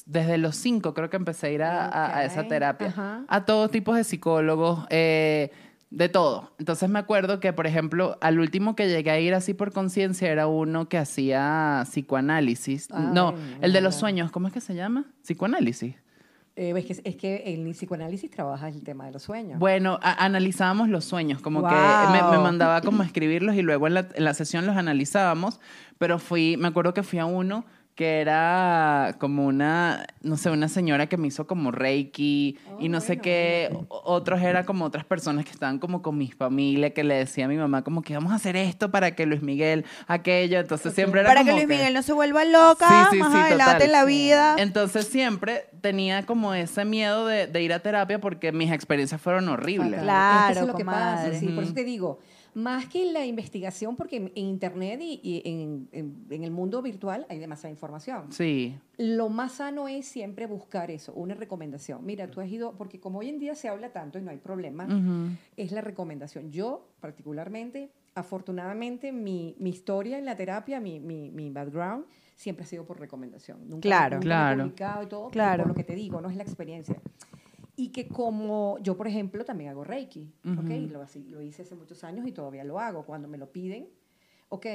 [0.05, 2.87] desde los cinco creo que empecé a ir a, a- a esa terapia.
[2.87, 3.23] ajá.
[3.27, 5.51] A todos tipos de psicólogos, eh,
[5.91, 6.51] de todo.
[6.59, 10.29] Entonces me acuerdo que, por ejemplo, al último que llegué a ir así por conciencia
[10.31, 12.89] era uno que hacía psicoanálisis.
[12.91, 15.05] Ay, no, el de los sueños, ¿cómo es que se llama?
[15.23, 15.95] Psicoanálisis.
[16.55, 19.57] Eh, es, que, es que el psicoanálisis trabaja el tema de los sueños.
[19.59, 21.73] Bueno, a- analizábamos los sueños, como que
[22.11, 25.59] me, me mandaba como a escribirlos y luego en la, en la sesión los analizábamos,
[25.97, 27.63] pero fui, me acuerdo que fui a uno
[27.99, 32.99] que era como una, no sé, una señora que me hizo como Reiki y no
[32.99, 36.93] Oh, sé bueno, qué, otros eran como otras personas que estaban como con mi familia,
[36.93, 39.41] que le decía a mi mamá como que vamos a hacer esto para que Luis
[39.41, 43.19] Miguel, aquello, entonces siempre era Para que Luis Miguel no se vuelva loca Sí, sí,
[43.19, 43.81] más sí, adelante total.
[43.87, 44.55] en la vida.
[44.59, 49.49] Entonces siempre tenía como ese miedo de, de ir a terapia porque mis experiencias fueron
[49.49, 49.99] horribles.
[49.99, 50.03] Fatal.
[50.05, 52.19] Claro, Es que eso es lo que pasa, sí, por eso te digo,
[52.61, 56.81] más que la investigación, porque en en internet y, y en, en- en el mundo
[56.81, 58.31] virtual hay demasiada información.
[58.31, 58.75] Sí.
[58.97, 62.05] Lo más sano es siempre buscar eso, una recomendación.
[62.05, 64.37] Mira, tú has ido, porque como hoy en día se habla tanto y no hay
[64.37, 65.31] problema, Ujú.
[65.57, 66.51] es la recomendación.
[66.51, 72.67] Yo, particularmente, afortunadamente, mi, mi historia en la terapia, mi, mi, mi background, siempre ha
[72.67, 73.59] sido por recomendación.
[73.67, 74.15] Nunca, Claro.
[74.17, 74.55] nunca Claro.
[74.57, 75.63] Me he publicado y todo, Claro.
[75.63, 76.95] por lo que te digo, no es la experiencia.
[77.79, 80.69] Y que como yo, por ejemplo, también hago Reiki, ¿ok?
[80.69, 80.87] Ujú.
[80.91, 83.87] Lo, así- lo hice hace muchos años y todavía lo hago cuando me lo piden,
[84.49, 84.65] ¿ok?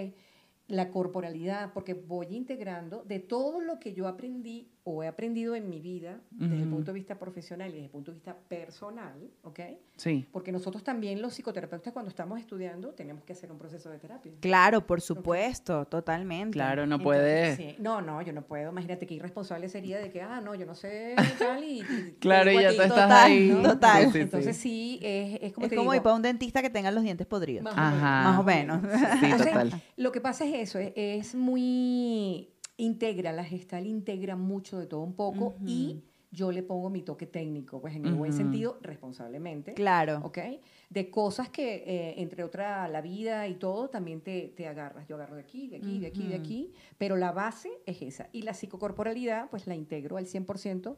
[0.69, 5.71] La corporalidad, porque voy integrando de todo lo que yo aprendí o he aprendido en
[5.71, 6.71] mi vida, desde el Ujú.
[6.73, 9.61] punto de vista profesional y desde el punto de vista personal, ¿ok?
[9.97, 10.27] Sí.
[10.31, 14.33] Porque nosotros también los psicoterapeutas cuando estamos estudiando tenemos que hacer un proceso de terapia.
[14.41, 16.53] Claro, por supuesto, totalmente.
[16.53, 17.57] Claro, no Entonces, puede.
[17.57, 17.77] sí.
[17.79, 18.71] No, no, yo no puedo.
[18.73, 21.81] Imagínate qué irresponsable sería de que, ah, no, yo no sé tal y...
[21.81, 23.49] y- Claro, y ya tú estás total, ahí.
[23.49, 23.63] ¿no?
[23.63, 24.13] total.
[24.13, 24.21] Sí.
[24.21, 26.91] Entonces sí, es, es como es te como digo, ir para un dentista que tenga
[26.91, 27.65] los dientes podridos.
[27.65, 28.23] más Ajá.
[28.31, 28.83] Más o menos.
[28.83, 29.83] Sí, Entonces, total.
[29.97, 35.03] Lo que pasa es eso, es, es muy integra, la gestal integra mucho de todo
[35.03, 36.03] un poco y
[36.35, 39.75] yo le pongo mi toque técnico, pues en el buen sentido, responsablemente.
[39.75, 40.21] Claro.
[40.25, 40.39] ¿ok?
[40.91, 45.07] De cosas que, eh, entre otra, la vida y todo, también te, te agarras.
[45.07, 48.29] Yo agarro de aquí, de aquí, de aquí, de aquí, pero la base es esa.
[48.33, 50.97] Y la psicocorporalidad, pues la integro al 100%,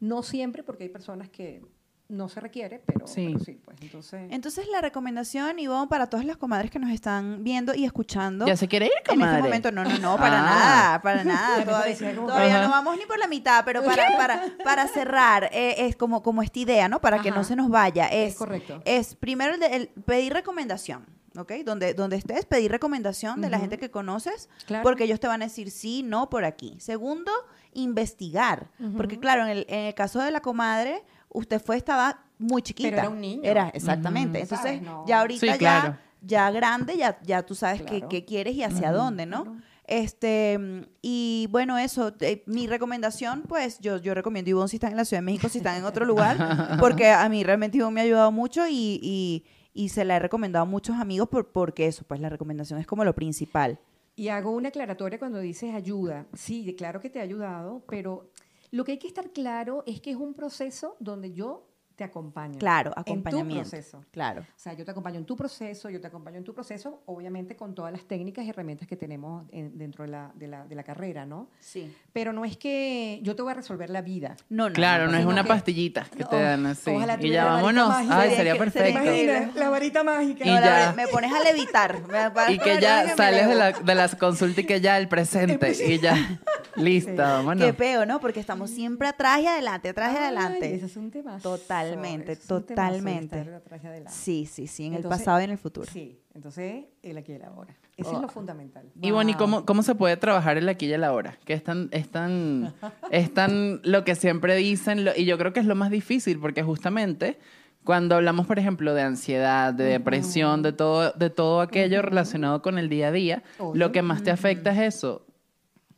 [0.00, 1.62] no siempre, porque hay personas que
[2.08, 3.28] no se requiere, pero Sí.
[3.32, 4.28] pero sí pues entonces...
[4.30, 8.46] Entonces la recomendación, Ivonne, para todas las comadres que nos están viendo y escuchando.
[8.46, 9.32] ¿Ya se quiere ir, En comadre?
[9.38, 10.42] este momento, no, no, no, para Ah.
[10.44, 11.64] nada, para nada.
[12.26, 16.22] Todavía, no vamos ni por la mitad, pero para, para, para cerrar, eh, es como,
[16.22, 17.00] como esta idea, ¿no?
[17.00, 18.06] Para que no se nos vaya.
[18.08, 18.82] Es, Es correcto.
[18.84, 21.06] Es primero el de- el pedir recomendación,
[21.38, 21.52] ¿ok?
[21.64, 24.82] Donde, donde estés, pedir recomendación de la gente que conoces, Claro.
[24.82, 26.76] porque ellos te van a decir sí, no, por aquí.
[26.78, 27.32] Segundo,
[27.72, 28.68] investigar.
[28.96, 32.88] Porque claro, en el, en el caso de la comadre, usted fue, estaba muy chiquita.
[32.88, 33.42] era un niño.
[33.44, 34.40] Era, exactamente.
[34.40, 35.88] Entonces, ya ahorita Sí, claro.
[36.20, 38.08] ya, ya grande, ya, ya tú sabes qué, Claro.
[38.08, 39.56] qué quieres y hacia dónde, ¿no?
[39.86, 40.58] Este,
[41.02, 45.04] y bueno, eso, eh, mi recomendación, pues, yo, yo recomiendo Ivonne si están en la
[45.04, 46.36] Ciudad de México, si están en otro lugar,
[46.80, 50.18] porque a mí realmente Ivonne me ha ayudado mucho y, y, y se la he
[50.18, 53.78] recomendado a muchos amigos por, porque eso, pues la recomendación es como lo principal.
[54.14, 56.26] Y hago una aclaratoria cuando dices ayuda.
[56.34, 58.30] Sí, claro que te ha ayudado, pero
[58.72, 62.58] lo que hay que estar claro es que es un proceso donde yo te acompaño.
[62.58, 63.68] Claro, En tu acompañamiento.
[63.68, 64.02] proceso.
[64.10, 64.40] Claro.
[64.40, 67.54] O sea, yo te acompaño en tu proceso, yo te acompaño en tu proceso, obviamente
[67.54, 70.74] con todas las técnicas y herramientas que tenemos en- dentro de la, de, la, de
[70.74, 71.50] la carrera, ¿no?
[71.60, 71.94] Sí.
[72.14, 74.36] Pero no es que yo te voy a resolver la vida.
[74.48, 74.74] No, no.
[74.74, 76.90] Claro, no es una que- pastillita que te dan así.
[76.90, 77.88] ojalá Y ya vámonos.
[77.90, 78.20] mágica.
[78.20, 78.88] Ay, Sería que- perfecto.
[79.02, 80.44] Imagina, la varita mágica.
[80.46, 80.72] Y No, la ya.
[80.74, 82.00] verdad, me pones a levitar.
[82.08, 85.70] me Y que ya sales de la, de las consultas y que ya el presente.
[85.86, 86.14] Y ya,
[86.76, 87.64] listo, vámonos.
[87.64, 88.20] Qué peo, ¿no?
[88.20, 90.74] Porque estamos siempre atrás y adelante, atrás y Ay, adelante.
[90.74, 93.38] ese es un temazo, Totalmente, ese es un temazo de totalmente.
[93.40, 94.12] estar atrás y adelante.
[94.18, 95.86] Sí, sí, sí, en el pasado y en el futuro.
[95.92, 97.76] Sí, entonces el aquí y el ahora.
[97.96, 98.16] Eso Oh.
[98.16, 98.84] es lo fundamental.
[99.00, 101.36] Y bueno, ¿y cómo, cómo se puede trabajar el aquí y el ahora?
[101.44, 102.72] Que es tan, es tan,
[103.10, 106.38] es tan lo que siempre dicen, lo- y yo creo que es lo más difícil,
[106.40, 107.38] porque justamente
[107.84, 112.78] cuando hablamos, por ejemplo, de ansiedad, de depresión, de todo, de todo aquello relacionado con
[112.78, 113.42] el día a día,
[113.74, 115.26] lo que más te afecta es eso.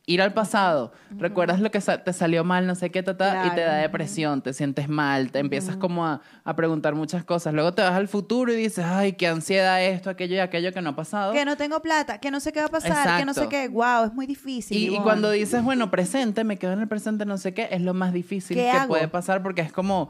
[0.07, 3.47] Ir al pasado, recuerdas lo que sa- te salió mal, no sé qué, ta, ta,
[3.47, 7.55] y te da depresión, te sientes mal, te empiezas como a, a preguntar muchas cosas.
[7.55, 10.81] Luego te vas al futuro y dices, ay, qué ansiedad esto, aquello y aquello que
[10.81, 11.33] no ha pasado.
[11.33, 13.67] Que no tengo plata, que no sé qué va a pasar, que no sé qué.
[13.67, 14.77] Wow, es muy difícil.
[14.93, 17.95] Y, cuando dices, bueno, presente, me quedo en el presente, no sé qué, es lo
[17.95, 18.89] más difícil ¿Qué que hago?
[18.89, 20.09] puede pasar porque es como,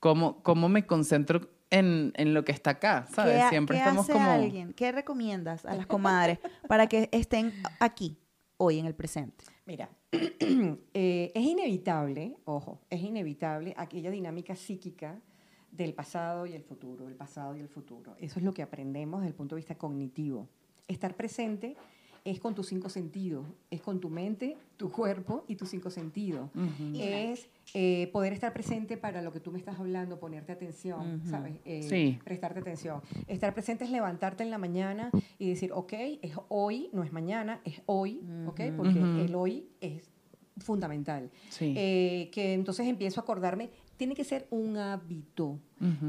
[0.00, 3.42] como, como me concentro en, en lo que está acá, ¿sabes?
[3.44, 4.30] ¿Qué, Siempre qué estamos hace como...
[4.30, 4.72] alguien?
[4.72, 8.18] ¿Qué recomiendas a las comadres para que estén aquí,
[8.58, 9.44] hoy, en el presente?
[9.66, 15.20] Mira, eh, es inevitable, ojo, es inevitable aquella dinámica psíquica
[15.70, 18.16] del pasado y el futuro, el pasado y el futuro.
[18.18, 20.48] Eso es lo que aprendemos desde el punto de vista cognitivo.
[20.88, 21.76] Estar presente
[22.26, 26.50] es con tus cinco sentidos, es con tu mente, tu cuerpo y tus cinco sentidos.
[26.98, 31.22] Es eh, poder estar presente para lo que tú me estás hablando, ponerte atención.
[31.24, 31.54] ¿sabes?
[31.64, 32.18] Eh, Sí.
[32.24, 33.00] Prestarte atención.
[33.28, 37.60] Estar presente es levantarte en la mañana y decir, ok, es hoy, no es mañana,
[37.64, 38.60] es hoy, ¿ok?
[38.68, 38.76] Ujú.
[38.76, 40.10] Porque el hoy es
[40.58, 41.30] fundamental.
[41.50, 41.74] Sí.
[41.76, 45.58] Eh, que entonces empiezo a acordarme, tiene que ser un hábito.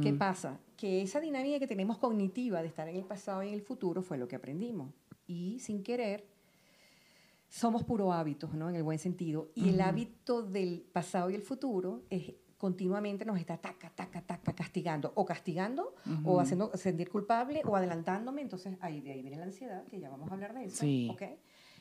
[0.02, 0.60] ¿Qué pasa?
[0.76, 4.02] Que esa dinámica que tenemos cognitiva de estar en el pasado y en el futuro
[4.02, 4.90] fue lo que aprendimos.
[5.28, 6.26] Y sin querer,
[7.50, 8.70] somos puro hábitos, ¿no?
[8.70, 9.52] En el buen sentido.
[9.56, 9.84] Y el Ujú.
[9.84, 15.12] hábito del pasado y el futuro es continuamente nos está taca, taca, taca, castigando.
[15.16, 16.40] O castigando, o Ujú.
[16.40, 18.42] haciendo sentir culpable, o adelantándome.
[18.42, 20.78] Entonces, ahí, de ahí viene la ansiedad, que ya vamos a hablar de eso.
[20.78, 21.08] Sí.
[21.12, 21.22] ¿ok?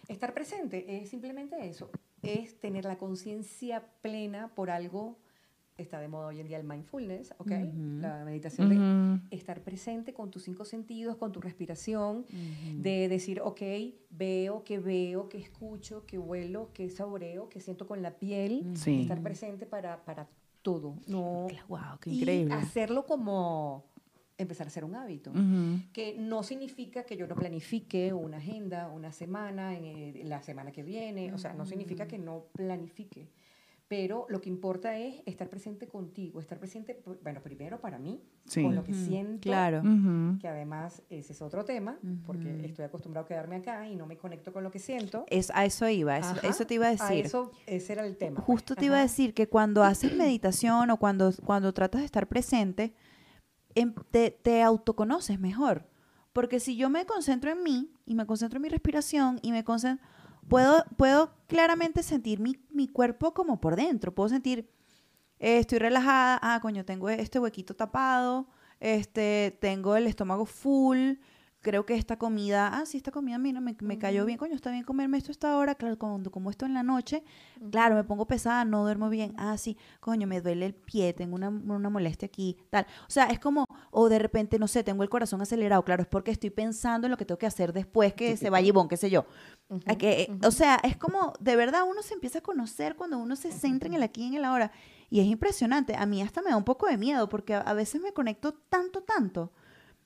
[0.09, 1.91] Estar presente es simplemente eso,
[2.23, 5.19] es tener la conciencia plena por algo,
[5.79, 7.51] está de moda hoy en día el mindfulness, ¿ok?
[8.01, 8.69] La meditación
[9.31, 12.25] de estar presente con tus cinco sentidos, con tu respiración,
[12.79, 13.61] de decir, ok,
[14.11, 19.03] veo, que veo, que escucho, que huelo, que saboreo, que siento con la piel, Sí.
[19.03, 20.29] estar presente para, para
[20.63, 22.55] todo, no Wow, qué y increíble.
[22.55, 23.85] hacerlo como
[24.39, 25.33] empezar a ser un hábito
[25.95, 30.73] que no significa que yo no planifique una agenda, una semana, en, eh, la semana
[30.73, 33.29] que viene, o sea, no significa que no planifique,
[33.89, 38.63] pero lo que importa es estar presente contigo, estar presente, bueno, primero para mí, Sí.
[38.63, 39.81] con lo que Ujú, siento, Claro.
[39.81, 40.39] Ujú.
[40.41, 41.97] que además ese es otro tema,
[42.27, 42.65] porque Ujú.
[42.67, 45.25] estoy acostumbrado a quedarme acá y no me conecto con lo que siento.
[45.29, 47.27] Es, a eso iba, eso, Ajá, eso te iba a decir.
[47.27, 48.37] eso, ese era el tema.
[48.37, 48.47] pues.
[48.47, 49.05] Justo te iba a Ajá.
[49.07, 52.93] decir que cuando haces meditación o cuando, cuando tratas de estar presente,
[53.77, 55.85] em- te, te autoconoces mejor.
[56.33, 59.65] Porque si yo me concentro en mí y me concentro en mi respiración y me
[59.65, 60.05] concentro,
[60.49, 64.15] puedo, puedo claramente sentir mi, mi cuerpo como por dentro.
[64.15, 64.71] Puedo sentir,
[65.39, 68.47] eh, estoy relajada, ah, coño, tengo este huequito tapado,
[68.81, 71.15] este, tengo el estómago full,
[71.67, 74.71] creo que esta comida, ah, sí, esta comida mira, me, me cayó bien, coño, está
[74.71, 77.25] bien comerme esto a esta hora, claro, cuando como esto en la noche,
[77.73, 81.35] claro, me pongo pesada, no duermo bien, ah, sí, coño, me duele el pie, tengo
[81.35, 82.87] una, una molestia aquí, tal.
[83.09, 86.09] O sea, es como, o de repente, no sé, tengo el corazón acelerado, claro, es
[86.09, 88.97] porque estoy pensando en lo que tengo que hacer después que se vaya Ivonne, qué
[88.97, 89.25] sé yo.
[89.69, 90.47] Ujú, A que, ujú.
[90.47, 93.89] O sea, es como, de verdad, uno se empieza a conocer cuando uno se centra
[93.89, 94.71] en el aquí y en el ahora.
[95.11, 95.97] Y es impresionante.
[95.97, 98.55] A mí hasta me da un poco de miedo porque a, a veces me conecto
[98.55, 99.51] tanto, tanto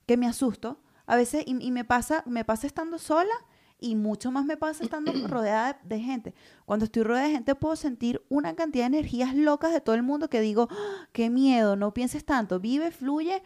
[0.06, 0.78] que me asusto.
[1.10, 3.32] A veces, y, y me, pasa, me pasa estando sola
[3.80, 6.34] y mucho más me pasa estando rodeada de, de gente.
[6.66, 10.02] Cuando estoy rodeada de gente puedo sentir una cantidad de energías locas de todo el
[10.02, 13.42] mundo que digo, "Ah, qué miedo, no pienses tanto, vive, fluye,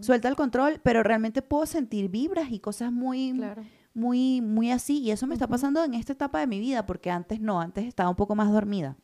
[0.00, 3.64] suelta el control, pero realmente puedo sentir vibras y cosas muy, Claro.
[3.94, 4.98] muy, muy así.
[5.00, 7.84] Y eso me está pasando en esta etapa de mi vida, porque antes no, antes
[7.86, 8.96] estaba un poco más dormida.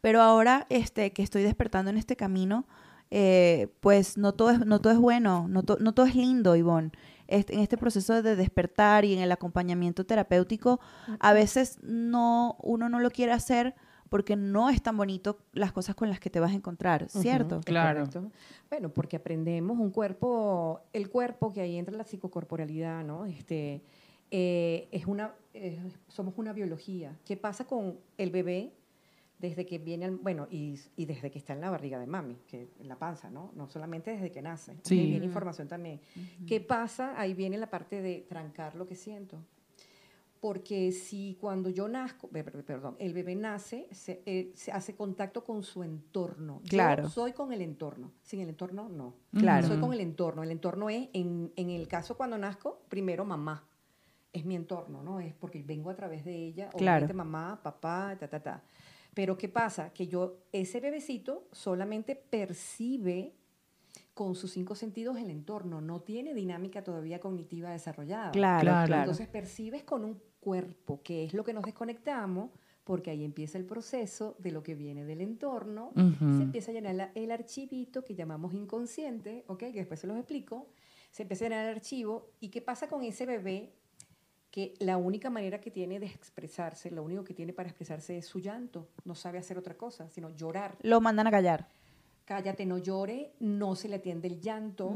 [0.00, 2.66] Pero ahora este, que estoy despertando en este camino,
[3.10, 6.56] eh, pues no todo, es, no todo es bueno, no, to- no todo es lindo,
[6.56, 6.90] Ivonne.
[7.26, 10.80] Este- en este proceso de despertar y en el acompañamiento terapéutico,
[11.20, 13.74] a veces no, uno no lo quiere hacer
[14.08, 17.60] porque no es tan bonito las cosas con las que te vas a encontrar, ¿cierto?
[17.62, 18.06] Claro.
[18.06, 18.30] correcto.
[18.70, 23.26] Bueno, porque aprendemos un cuerpo, el cuerpo que ahí entra la psicocorporalidad, ¿no?
[23.26, 23.82] Este,
[24.30, 27.18] eh, es una, eh, somos una biología.
[27.26, 28.72] ¿Qué pasa con el bebé
[29.38, 32.36] desde que viene, al- bueno, y, y desde que está en la barriga de mami,
[32.46, 33.52] que en la panza, ¿no?
[33.54, 34.76] No solamente desde que nace.
[34.82, 35.06] Sí.
[35.06, 36.00] Viene información también.
[36.46, 37.14] ¿Qué pasa?
[37.20, 39.38] Ahí viene la parte de trancar lo que siento.
[40.40, 44.94] Porque si cuando yo nazco, pe- pe- perdón, el bebé nace, se, eh, se hace
[44.94, 46.62] contacto con su entorno.
[46.68, 47.04] Claro.
[47.04, 48.12] Yo soy con el entorno.
[48.22, 49.14] Sin el entorno, no.
[49.36, 49.66] Claro.
[49.66, 50.44] Soy con el entorno.
[50.44, 53.64] El entorno es, en, en el caso cuando nazco, primero mamá.
[54.32, 55.18] Es mi entorno, ¿no?
[55.18, 57.06] Es porque vengo a través de ella, Claro.
[57.06, 58.62] obviamente mamá, papá, ta, ta, ta.
[59.18, 59.92] Pero ¿qué pasa?
[59.92, 63.34] Que yo, ese bebecito solamente percibe
[64.14, 68.30] con sus cinco sentidos el entorno, no tiene dinámica todavía cognitiva desarrollada.
[68.30, 68.86] Claro, Claro.
[68.86, 69.02] claro.
[69.02, 72.50] Entonces percibes con un cuerpo, que es lo que nos desconectamos,
[72.84, 75.90] porque ahí empieza el proceso de lo que viene del entorno.
[75.96, 79.58] Se empieza a llenar la- el archivito que llamamos inconsciente, ¿ok?
[79.58, 80.68] Que después se los explico.
[81.10, 82.30] Se empieza a llenar el archivo.
[82.38, 83.72] ¿Y qué pasa con ese bebé?
[84.50, 88.26] Que la única manera que tiene de expresarse, lo único que tiene para expresarse es
[88.26, 88.88] su llanto.
[89.04, 90.76] No sabe hacer otra cosa, sino llorar.
[90.82, 91.68] Lo mandan a callar.
[92.24, 94.94] Cállate, no llore, no se le atiende el llanto.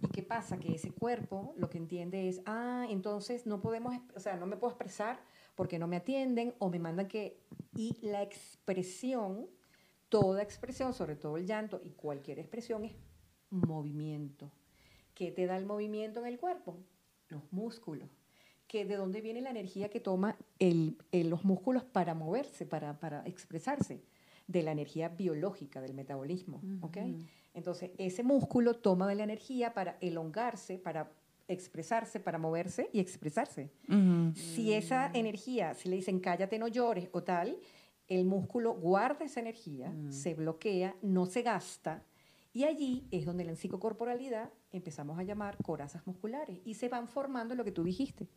[0.00, 0.58] ¿Y qué pasa?
[0.58, 4.56] Que ese cuerpo lo que entiende es, ah, entonces no podemos, o sea, no me
[4.56, 5.20] puedo expresar
[5.54, 7.38] porque no me atienden o me mandan que...
[7.76, 9.48] Y la expresión,
[10.08, 12.92] toda expresión, sobre todo el llanto y cualquier expresión es
[13.50, 14.50] movimiento.
[15.14, 16.78] ¿Qué te da el movimiento en el cuerpo?
[17.28, 18.08] Los músculos.
[18.72, 22.98] Que ¿De dónde viene la energía que toma el- el- los músculos para moverse, para,
[22.98, 24.02] para expresarse?
[24.46, 26.62] De la energía biológica, del metabolismo.
[26.80, 26.96] ¿ok?
[27.52, 31.12] Entonces, ese músculo toma de la energía para elongarse, para
[31.48, 33.70] expresarse, para moverse y expresarse.
[34.34, 37.58] Si esa energía, si le dicen cállate, no llores o tal,
[38.08, 42.02] el músculo guarda esa energía, se bloquea, no se gasta,
[42.54, 47.54] y allí es donde en psicocorporalidad empezamos a llamar corazas musculares y se van formando
[47.54, 48.28] lo que tú dijiste.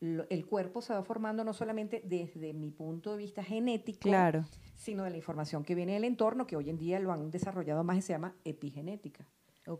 [0.00, 4.44] El cuerpo se va formando no solamente desde mi punto de vista genético, Claro.
[4.74, 7.82] sino de la información que viene del entorno, que hoy en día lo han desarrollado
[7.82, 9.26] más y se llama epigenética,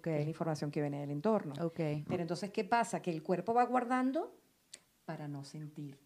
[0.03, 1.53] que es la información que viene del entorno.
[1.75, 3.03] Pero entonces, ¿qué pasa?
[3.03, 4.35] Que el cuerpo va guardando
[5.05, 5.99] para no sentir.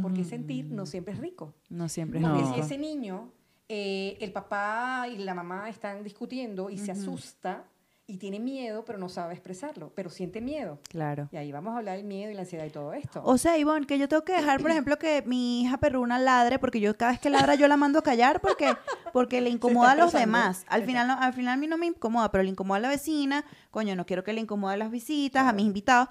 [0.00, 1.54] Porque sentir no siempre es rico.
[1.68, 2.30] No siempre es No.
[2.32, 2.54] Porque rico.
[2.54, 3.30] si ese niño,
[3.68, 7.66] eh, el papá y la mamá están discutiendo y se asusta
[8.12, 10.78] y tiene miedo, pero no sabe expresarlo, pero siente miedo.
[10.90, 11.30] Claro.
[11.32, 13.22] Y ahí vamos a hablar del miedo y la ansiedad y todo esto.
[13.24, 16.58] O sea, Ivonne, que yo tengo que dejar, por ejemplo, que mi hija perruna ladre,
[16.58, 18.74] porque yo cada vez que ladra yo la mando a callar porque,
[19.14, 20.66] porque le incomoda a los demás.
[20.68, 22.88] Al final, no- al final a mí no me incomoda, pero le incomoda a la
[22.90, 23.46] vecina.
[23.70, 26.10] Coño, no quiero que le incomode a las visitas, a mis invitados.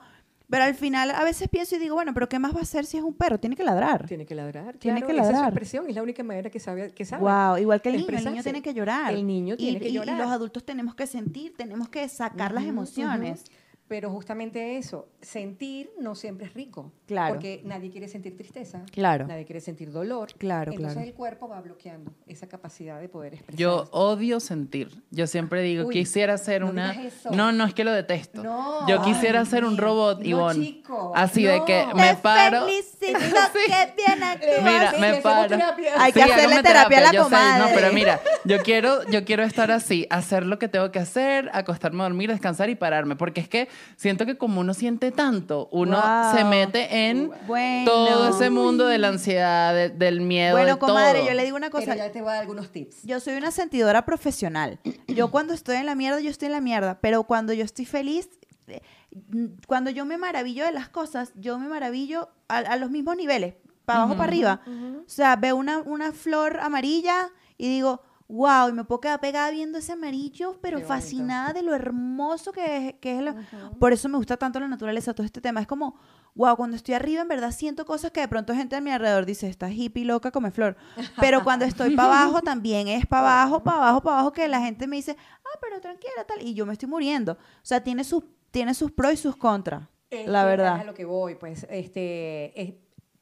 [0.52, 2.86] Pero al final a veces pienso y digo, bueno, pero ¿qué más va a hacer
[2.86, 3.40] si es un perro?
[3.40, 4.06] Tiene que ladrar.
[4.06, 4.76] Tiene que ladrar.
[4.78, 5.50] Tiene claro, que Esa es su ladrar.
[5.50, 6.92] expresión, es la única manera que sabe.
[6.92, 7.24] Que sabe.
[7.24, 9.14] Wow, igual que el niño, el niño tiene que llorar.
[9.14, 10.18] El niño tiene y, que y- y llorar.
[10.20, 13.46] los adultos tenemos que sentir, tenemos que sacar las emociones.
[13.92, 16.94] Pero justamente eso, sentir no siempre es rico.
[17.08, 17.34] Claro.
[17.34, 18.84] Porque nadie quiere sentir tristeza.
[18.90, 19.28] Claro.
[19.28, 20.30] Nadie quiere sentir dolor.
[20.38, 21.08] Claro, Entonces claro.
[21.10, 23.60] el cuerpo va bloqueando esa capacidad de poder expresar.
[23.60, 25.04] Yo odio sentir.
[25.10, 26.96] Yo siempre digo, Uy, quisiera ser no una...
[27.34, 28.42] No, no, es que lo detesto.
[28.42, 28.88] No.
[28.88, 30.64] Yo quisiera Ay, ser un robot, No, Ivonne.
[30.66, 32.62] chico, Así de que Te me paro...
[32.68, 33.20] felicito
[33.54, 34.64] que bien.
[34.64, 35.58] Mira, Sí, me paro.
[35.98, 37.60] Hay que hacerle hágame terapia a la yo sé, comadre.
[37.60, 41.50] no, pero mira, yo quiero, yo quiero estar así, hacer lo que tengo que hacer,
[41.52, 43.18] acostarme a dormir, descansar y pararme.
[43.18, 46.36] Porque es que siento que como uno siente tanto, uno Wow.
[46.38, 47.92] se mete en Bueno.
[47.92, 51.28] todo ese mundo de la ansiedad, de- del miedo, Bueno, de comadre, todo.
[51.30, 51.86] yo le digo una cosa.
[51.94, 53.04] Pero ya te voy a dar algunos tips.
[53.04, 54.80] Yo soy una sentidora profesional.
[55.08, 57.00] Yo cuando estoy en la mierda, yo estoy en la mierda.
[57.02, 58.30] Pero cuando yo estoy feliz,
[58.68, 58.82] eh,
[59.30, 63.16] mm, cuando yo me maravillo de las cosas, yo me maravillo a, a los mismos
[63.18, 64.62] niveles, para abajo, para arriba.
[64.68, 69.52] O sea, veo una, una flor amarilla y digo, wow, y me puedo quedar pegada
[69.52, 73.34] viendo ese amarillo, pero fascinada de lo hermoso que es, que es la-
[73.80, 75.60] Por eso me gusta tanto la naturaleza, todo este tema.
[75.60, 75.96] Es como,
[76.34, 79.26] wow, cuando estoy arriba, en verdad siento cosas que de pronto gente a mi alrededor
[79.26, 80.78] dice, esta hippie loca come flor.
[81.20, 84.62] Pero cuando estoy para abajo, también es para abajo, para abajo, para abajo, que la
[84.62, 86.42] gente me dice, ah, pero tranquila, tal.
[86.42, 87.34] Y yo me estoy muriendo.
[87.34, 89.84] O sea, tiene sus, tiene sus pros y sus contras.
[90.10, 90.76] Es la verdad.
[90.78, 92.74] Es a lo que voy, pues, este, es-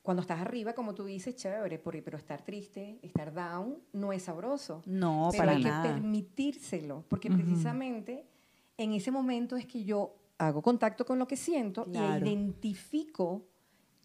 [0.10, 4.82] cuando estás arriba, como tú dices, chévere, pero estar triste, estar down, no es sabroso.
[4.88, 5.84] No, pero para hay nada.
[5.84, 7.38] que permitírselo, porque Ujú.
[7.38, 8.26] precisamente
[8.76, 12.26] en ese momento es que yo hago contacto con lo que siento Claro.
[12.26, 13.45] y identifico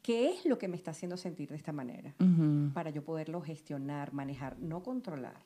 [0.02, 2.70] qué es lo que me está haciendo sentir de esta manera, Ujú.
[2.74, 5.40] para yo poderlo gestionar, manejar, no controlar.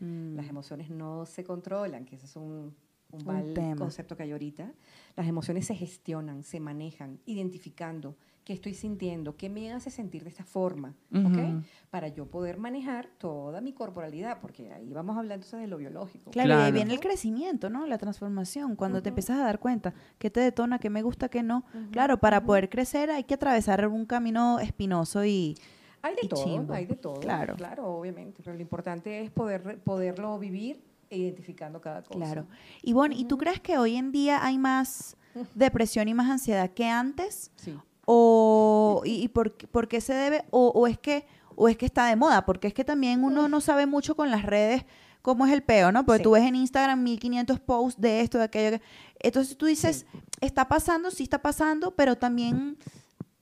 [0.00, 0.34] Mm.
[0.34, 2.74] Las emociones no se controlan, que ese es un,
[3.12, 3.76] un Un mal tema.
[3.76, 4.72] concepto que hay ahorita.
[5.14, 10.30] Las emociones se gestionan, se manejan, identificando qué estoy sintiendo, qué me hace sentir de
[10.30, 11.62] esta forma, ¿ok?
[11.90, 16.30] Para yo poder manejar toda mi corporalidad, porque ahí vamos entonces de lo biológico.
[16.30, 17.86] Claro, y ahí viene el crecimiento, ¿no?
[17.86, 21.42] La transformación, cuando te empiezas a dar cuenta qué te detona, qué me gusta, qué
[21.42, 21.64] no.
[21.90, 25.56] Claro, para poder crecer hay que atravesar un camino espinoso y...
[26.02, 26.72] Hay de y todo, chimbo.
[26.72, 27.20] hay de todo.
[27.20, 27.56] Claro.
[27.56, 28.40] Claro, obviamente.
[28.42, 32.18] Pero lo importante es poder, poderlo vivir e identificando cada cosa.
[32.18, 32.46] Claro.
[32.82, 35.16] Ivonne, ¿y tú crees que hoy en día hay más
[35.54, 37.50] depresión y más ansiedad que antes?
[37.56, 37.76] Sí.
[38.12, 40.44] ¿O y, y por, qué- por qué se debe?
[40.50, 42.44] O, o es que, ¿O es que está de moda?
[42.46, 44.84] Porque es que también uno no sabe mucho con las redes
[45.22, 46.04] cómo es el peo, ¿no?
[46.06, 46.22] Porque Sí.
[46.24, 48.78] tú ves en Instagram 1500 posts de esto, de aquello.
[48.78, 48.82] que-
[49.20, 50.06] Entonces tú dices,
[50.40, 52.78] está pasando, sí está pasando, pero también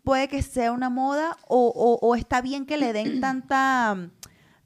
[0.02, 3.96] puede que sea una moda o, o- o está bien que le den tanta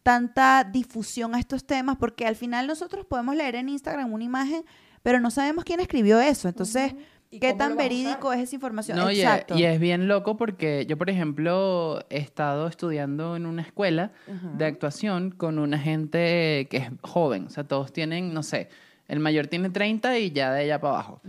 [0.02, 4.64] tanta difusión a estos temas porque al final nosotros podemos leer en Instagram una imagen
[5.04, 6.94] pero no sabemos quién escribió eso entonces.
[7.32, 9.58] ¿Y qué tan verídico es esa información No, y es, exacto.
[9.58, 14.12] y es bien loco porque yo, por ejemplo, he estado estudiando en una escuela
[14.58, 17.46] de actuación con una gente que es joven.
[17.46, 18.68] O sea, todos tienen, no sé,
[19.08, 21.22] el mayor tiene 30 y ya de ella para abajo.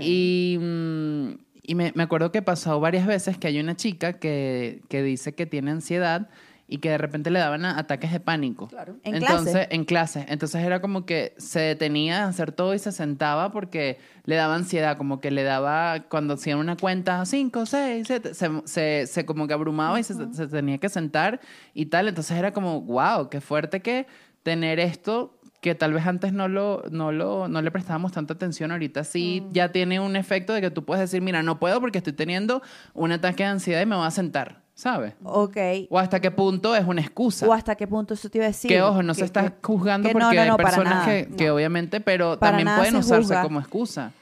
[0.00, 1.28] Y, mm,
[1.62, 5.36] y me, me acuerdo que pasó varias veces que hay una chica que, que dice
[5.36, 6.28] que tiene ansiedad
[6.74, 8.66] y que de repente le daban ataques de pánico.
[8.66, 8.96] Claro.
[9.04, 9.68] ¿En Entonces, clase?
[9.70, 10.26] en clase.
[10.28, 14.56] Entonces era como que se detenía a hacer todo y se sentaba porque le daba
[14.56, 19.24] ansiedad, como que le daba, cuando hacían una cuenta, cinco, seis, siete, se, se, se
[19.24, 21.38] como que abrumaba y se, se tenía que sentar
[21.74, 22.08] y tal.
[22.08, 24.08] Entonces era como, wow, qué fuerte que
[24.42, 28.72] tener esto que tal vez antes no lo, no lo, no le prestábamos tanta atención,
[28.72, 31.98] ahorita sí ya tiene un efecto de que tú puedes decir, mira, no puedo porque
[31.98, 32.62] estoy teniendo
[32.94, 35.14] un ataque de ansiedad y me voy a sentar, ¿sabes?
[35.22, 35.56] ok
[35.90, 37.46] O hasta qué punto es una excusa.
[37.48, 39.56] o hasta qué punto eso te iba a decir Que ojo, no se está que-
[39.66, 41.06] juzgando que porque no, hay no, personas nada.
[41.06, 43.42] que, que obviamente, pero Para también pueden se usarse juzga.
[43.42, 44.12] como excusa.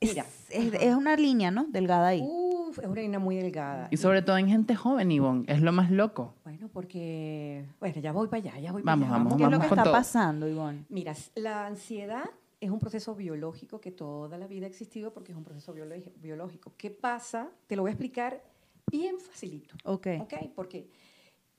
[0.00, 0.26] Mira.
[0.50, 3.88] es, es una línea no delgada ahí Uf, es una línea muy delgada.
[3.90, 6.34] Y sobre todo en gente joven, Ivonne, es lo más loco.
[6.44, 7.64] Bueno, porque...
[7.80, 9.16] Bueno, ya voy para allá, ya voy para Vamos, allá.
[9.18, 9.92] vamos, qué es lo vamos que está todo.
[9.92, 12.24] pasando Ivonne Mira, la ansiedad
[12.60, 15.72] es un proceso biológico que toda la vida ha existido porque es un proceso
[16.20, 16.72] biológico.
[16.76, 17.48] ¿Qué pasa?
[17.66, 18.42] Te lo voy a explicar
[18.90, 19.74] bien facilito.
[19.84, 20.34] ok ¿Ok?
[20.54, 20.88] Porque,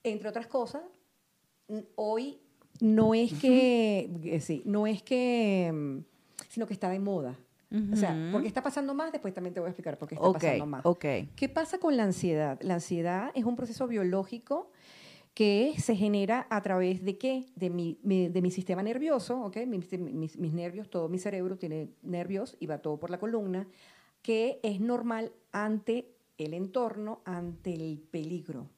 [0.03, 0.83] entre otras cosas,
[1.95, 2.39] hoy
[2.79, 5.97] no es que, eh, sí, no es que, mm,
[6.49, 7.37] sino que está de moda.
[7.91, 10.25] O sea, porque está pasando más, después también te voy a explicar por qué está
[10.31, 10.85] pasando más.
[10.85, 11.05] ok
[11.35, 12.57] ¿Qué pasa con la ansiedad?
[12.61, 14.71] La ansiedad es un proceso biológico
[15.33, 17.45] que se genera a través de qué?
[17.55, 19.57] De mi, mi- de mi sistema nervioso, ¿ok?
[19.67, 23.67] Mi- mis, mis nervios, todo mi cerebro tiene nervios y va todo por la columna,
[24.21, 28.69] que es normal ante el entorno, ante el peligro.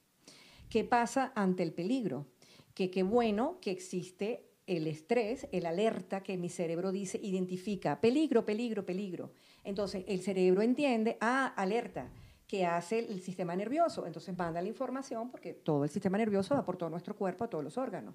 [0.68, 2.26] ¿Qué pasa ante el peligro?
[2.74, 8.44] Que qué bueno que existe el estrés, el alerta que mi cerebro dice, identifica peligro,
[8.44, 9.32] peligro, peligro.
[9.64, 12.10] Entonces el cerebro entiende, ah, alerta,
[12.50, 14.06] que hace el sistema nervioso.
[14.06, 17.48] Entonces manda la información, porque todo el sistema nervioso va por todo nuestro cuerpo, a
[17.48, 18.14] todos los órganos.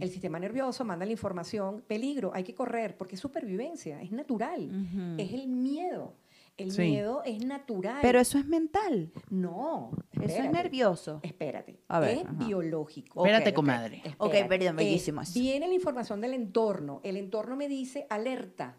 [0.00, 4.70] El sistema nervioso manda la información, peligro, hay que correr, porque es supervivencia, es natural.
[5.18, 6.14] Es el miedo.
[6.62, 6.82] El Sí.
[6.82, 7.98] miedo es natural.
[8.02, 9.90] pero eso es mental no.
[10.12, 11.80] eso es nervioso Espérate.
[11.88, 12.32] A ver, es ajá.
[12.46, 13.20] biológico.
[13.20, 13.56] Ok, Espérate, ok.
[13.56, 14.02] comadre.
[14.18, 14.48] Ok, Espérate.
[14.48, 15.38] perdón, Es- bellísimo eso.
[15.38, 17.00] viene la información del entorno.
[17.02, 18.76] El entorno me dice alerta.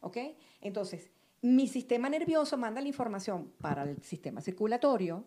[0.00, 0.18] ¿Ok?
[0.60, 1.10] Entonces,
[1.42, 5.24] mi sistema nervioso manda la información para el sistema circulatorio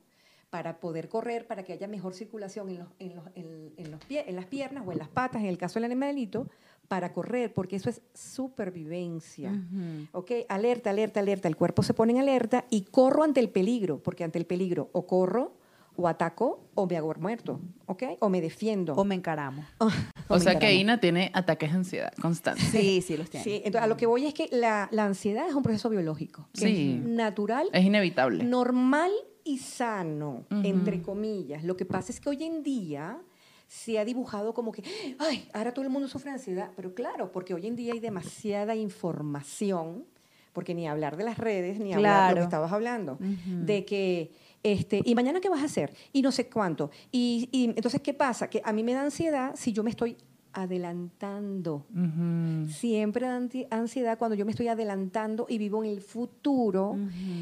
[0.49, 3.99] para poder correr, para que haya mejor circulación en, los, en, los- en- en los
[4.07, 6.47] pie- en las piernas o en las patas, en el caso del animalito,
[6.89, 9.51] para correr, porque eso es supervivencia.
[9.51, 10.07] Ujú.
[10.11, 10.31] ¿Ok?
[10.49, 11.47] Alerta, alerta, alerta.
[11.47, 14.89] El cuerpo se pone en alerta y corro ante el peligro, porque ante el peligro
[14.91, 15.53] o corro,
[15.95, 17.59] o ataco, o me hago muerto.
[17.85, 18.03] ¿Ok?
[18.19, 18.93] O me defiendo.
[18.95, 19.85] o me encaramos o
[20.29, 20.81] O me sea que encaramo.
[20.81, 22.65] Ina tiene ataques de ansiedad constantes.
[22.69, 25.47] sí sí los tiene Sí, entonces a lo que voy es que la, la ansiedad
[25.47, 26.47] es un proceso biológico.
[26.53, 26.99] que Sí.
[27.03, 28.43] Es natural, Es inevitable.
[28.45, 29.11] normal
[29.43, 31.63] y sano, entre comillas.
[31.63, 33.19] Lo que pasa es que hoy en día
[33.69, 34.83] se ha dibujado como que,
[35.19, 36.71] ay, ahora todo el mundo sufre ansiedad.
[36.75, 40.05] Pero claro, porque hoy en día hay demasiada información,
[40.53, 44.31] porque ni hablar de las redes, ni hablar de lo que estabas hablando, de que,
[44.63, 45.93] este, ¿y mañana qué vas a hacer?
[46.11, 46.89] Y no sé cuánto.
[47.11, 48.49] Y, y entonces, ¿qué pasa?
[48.49, 50.17] Que a mí me da ansiedad si yo me estoy
[50.53, 51.85] adelantando.
[52.67, 53.27] Siempre
[53.69, 56.97] ansiedad cuando yo me estoy adelantando y vivo en el futuro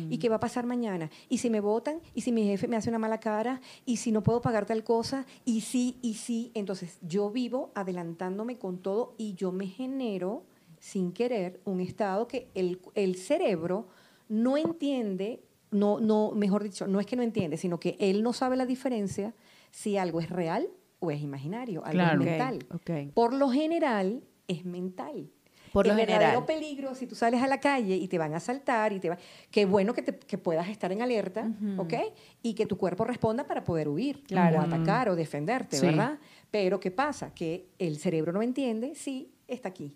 [0.09, 1.09] y qué va a pasar mañana.
[1.29, 4.11] Y si me votan, y si mi jefe me hace una mala cara, y si
[4.11, 6.51] no puedo pagar tal cosa, y sí, y sí.
[6.53, 10.43] Entonces yo vivo adelantándome con todo y yo me genero
[10.79, 13.87] sin querer un estado que el, el cerebro
[14.29, 18.33] no entiende, no, no, mejor dicho, no es que no entiende, sino que él no
[18.33, 19.33] sabe la diferencia
[19.71, 20.69] si algo es real
[20.99, 22.21] o es imaginario, algo Claro.
[22.21, 22.59] es mental.
[22.73, 23.13] ok.
[23.13, 25.29] Por lo general es mental.
[25.73, 26.45] Por lo el verdadero general.
[26.45, 29.17] peligro si tú sales a la calle y te van a asaltar y te va,
[29.51, 31.81] qué bueno que, te- que puedas estar en alerta, Ujú.
[31.81, 31.93] ¿ok?
[32.41, 34.57] Y que tu cuerpo responda para poder huir Claro.
[34.57, 35.85] o atacar o defenderte, Sí.
[35.85, 36.19] ¿verdad?
[36.49, 37.33] Pero ¿qué pasa?
[37.33, 39.93] Que el cerebro no entiende, sí, está aquí.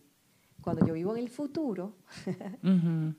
[0.61, 1.93] Cuando yo vivo en el futuro,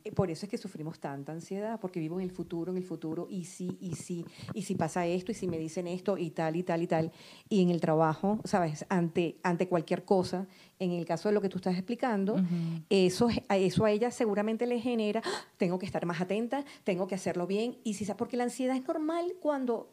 [0.04, 2.84] eh, Por eso es que sufrimos tanta ansiedad, porque vivo en el futuro, en el
[2.84, 4.24] futuro, y sí, y sí,
[4.54, 7.12] y si pasa esto, y si me dicen esto, y tal, y tal, y tal.
[7.48, 8.86] Y en el trabajo, ¿sabes?
[8.88, 10.46] Ante, ante cualquier cosa,
[10.78, 12.44] en el caso de lo que tú estás explicando, Ujú.
[12.90, 16.64] eso, es- a eso a ella seguramente le genera, "Ah, tengo que estar más atenta,
[16.84, 19.88] tengo que hacerlo bien, y si porque la ansiedad es normal cuando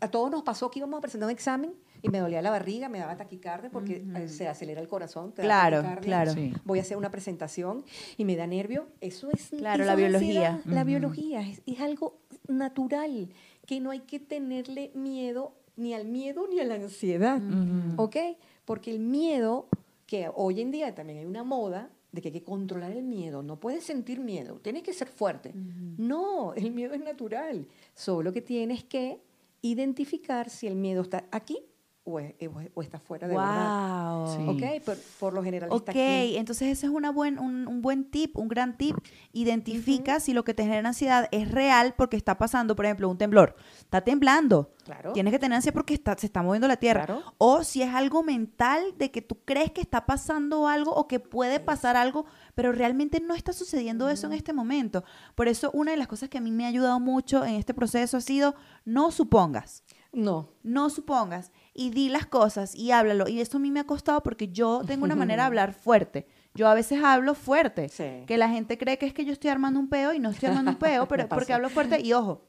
[0.00, 1.72] a todos nos pasó que íbamos a presentar un examen
[2.06, 5.32] y me dolía la barriga, me daba taquicardia porque eh, se acelera el corazón.
[5.32, 6.32] te Claro, claro.
[6.32, 6.52] Sí.
[6.64, 7.84] voy a hacer una presentación
[8.16, 10.60] y me da nervio, eso es Claro, eso la biología.
[10.66, 13.28] La biología es, es algo natural,
[13.66, 18.00] que no hay que tenerle miedo ni al miedo ni a la ansiedad, Ujú.
[18.02, 18.16] ¿ok?
[18.64, 19.68] Porque el miedo,
[20.06, 23.42] que hoy en día también hay una moda de que hay que controlar el miedo,
[23.42, 25.52] no puedes sentir miedo, tienes que ser fuerte.
[25.54, 29.20] No, el miedo es natural, solo que tienes que
[29.60, 31.58] identificar si el miedo está aquí
[32.06, 34.16] o, es- o es- o está fuera de verdad.
[34.24, 34.36] Wow.
[34.58, 34.64] Sí.
[34.64, 34.84] ¿Ok?
[34.84, 36.36] Por, por lo general Ok, está aquí.
[36.36, 38.96] entonces ese es una buen, un, un buen tip, un gran tip.
[39.32, 43.18] Identifica si lo que te genera ansiedad es real porque está pasando, por ejemplo, un
[43.18, 43.54] temblor.
[43.78, 44.72] Está temblando.
[44.84, 45.12] Claro.
[45.12, 47.06] Tienes que tener ansiedad porque está, se está moviendo la tierra.
[47.06, 47.22] Claro.
[47.38, 51.20] O si es algo mental de que tú crees que está pasando algo o que
[51.20, 55.04] puede pasar algo, pero realmente no está sucediendo eso en este momento.
[55.34, 57.74] Por eso una de las cosas que a mí me ha ayudado mucho en este
[57.74, 58.54] proceso ha sido
[58.84, 59.82] no supongas
[60.12, 60.48] No.
[60.62, 63.28] no supongas y di las cosas y háblalo.
[63.28, 66.26] Y eso a mí me ha costado porque yo tengo una manera de hablar fuerte.
[66.54, 68.24] Yo a veces hablo fuerte, Sí.
[68.26, 70.48] que la gente cree que es que yo estoy armando un peo y no estoy
[70.48, 72.46] armando un peo, pero porque hablo fuerte y ojo.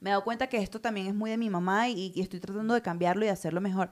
[0.00, 2.40] Me he dado cuenta que esto también es muy de mi mamá y, y estoy
[2.40, 3.90] tratando de cambiarlo y hacerlo mejor.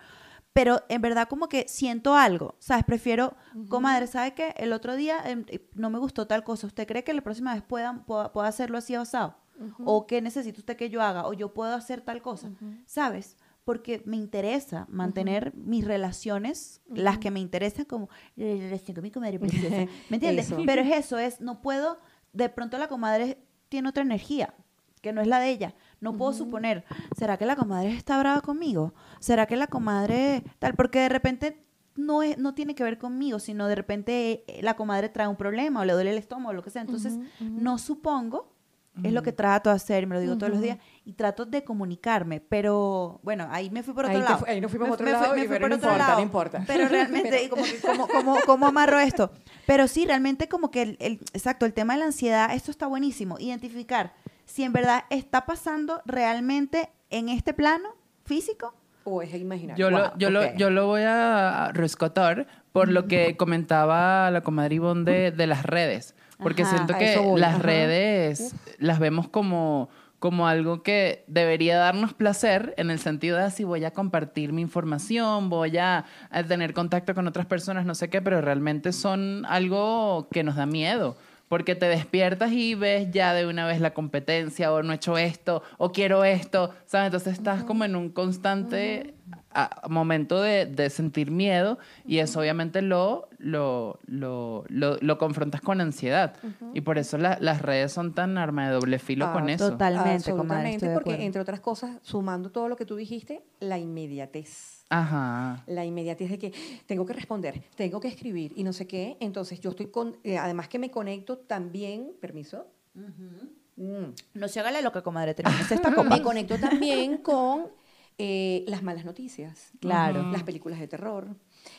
[0.55, 2.85] Pero en verdad como que siento algo, ¿sabes?
[2.85, 3.37] Prefiero,
[3.69, 4.55] comadre, ¿sabe qué?
[4.57, 6.67] El otro día em, eh, no me gustó tal cosa.
[6.67, 9.37] ¿Usted cree que la próxima vez pueda, pueda, pueda hacerlo así asado?
[9.85, 11.27] ¿O qué necesita usted que yo haga?
[11.27, 12.49] ¿O yo puedo hacer tal cosa?
[12.87, 13.37] ¿Sabes?
[13.69, 19.11] Porque me interesa mantener mis relaciones, las que me interesan, como la relación con mi
[19.11, 19.69] comadre preciosa.
[20.09, 20.55] ¿Me entiendes?
[20.65, 21.99] Pero es eso, es, no puedo,
[22.33, 23.37] de pronto la comadre
[23.69, 24.55] tiene otra energía
[25.03, 25.75] que no es la de ella.
[26.01, 28.95] No puedo suponer, ¿será que la comadre está brava conmigo?
[29.21, 30.73] ¿Será que la comadre tal?
[30.75, 31.63] Porque de repente
[31.95, 35.37] no, es, no tiene que ver conmigo, sino de repente eh, la comadre trae un
[35.37, 36.81] problema o le duele el estómago o lo que sea.
[36.81, 38.57] Entonces, no supongo,
[39.03, 41.45] es lo que trato de hacer, y me lo digo todos los días, y trato
[41.47, 44.45] de comunicarme, pero bueno, ahí me fui por otro Ahí lado.
[44.47, 45.89] ahí nos fuimos Me- otro me fui- lado, me y fui pero por no otro
[45.89, 46.23] importa, no lado.
[46.23, 46.65] importa.
[46.67, 49.31] Pero realmente, como que, ¿cómo, cómo, cómo amarro esto?
[49.67, 52.87] Pero sí, realmente como que, el, el- exacto, el tema de la ansiedad, esto está
[52.87, 53.37] buenísimo.
[53.39, 54.13] Identificar
[54.45, 57.91] si en verdad está pasando realmente en este plano
[58.25, 58.75] físico.
[59.05, 59.89] O es imaginario.
[59.89, 64.75] Yo, lo, yo, lo, yo lo voy a rescatar por lo que comentaba la comadre
[64.77, 66.15] Ivonne de, de las redes.
[66.39, 67.63] Porque Ajá, siento que las ajá.
[67.63, 73.65] redes las vemos como, como algo que debería darnos placer en el sentido de si
[73.65, 78.09] voy a compartir mi información, voy a, a tener contacto con otras personas, no sé
[78.09, 81.17] qué, pero realmente son algo que nos da miedo.
[81.49, 85.17] Porque te despiertas y ves ya de una vez la competencia, o no he hecho
[85.17, 87.07] esto, o quiero esto, ¿sabes?
[87.07, 89.15] Entonces estás como en un constante
[89.53, 95.61] a- momento de, de sentir miedo y eso obviamente lo, lo, lo, lo, lo confrontas
[95.63, 96.35] con ansiedad.
[96.75, 99.71] Y por eso la- las redes son tan arma de doble filo Ah, con eso.
[99.71, 101.23] Totalmente, Absolutamente, porque acuerdo.
[101.25, 104.78] entre otras cosas, sumando todo lo que tú dijiste, la inmediatez.
[104.91, 105.63] Ajá.
[105.67, 106.53] La inmediatez de que
[106.87, 109.17] tengo que responder, tengo que escribir y no sé qué.
[109.21, 112.67] Entonces yo estoy con, eh, además que me conecto también, permiso.
[112.95, 114.13] Mm.
[114.35, 117.69] No se hágale lo que comadre esta Me conecto también con
[118.17, 119.73] eh, las malas noticias.
[119.81, 120.31] Claro.
[120.33, 121.29] Las películas de terror.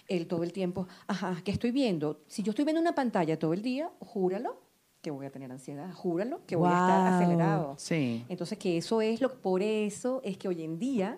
[0.08, 2.24] El todo el tiempo, ajá, ¿qué estoy viendo?
[2.28, 4.62] Si yo estoy viendo una pantalla todo el día, júralo
[5.02, 7.76] que voy a tener ansiedad, júralo que voy a estar acelerado.
[7.78, 8.26] Sí.
[8.28, 11.18] Entonces, que eso es lo por eso es que hoy en día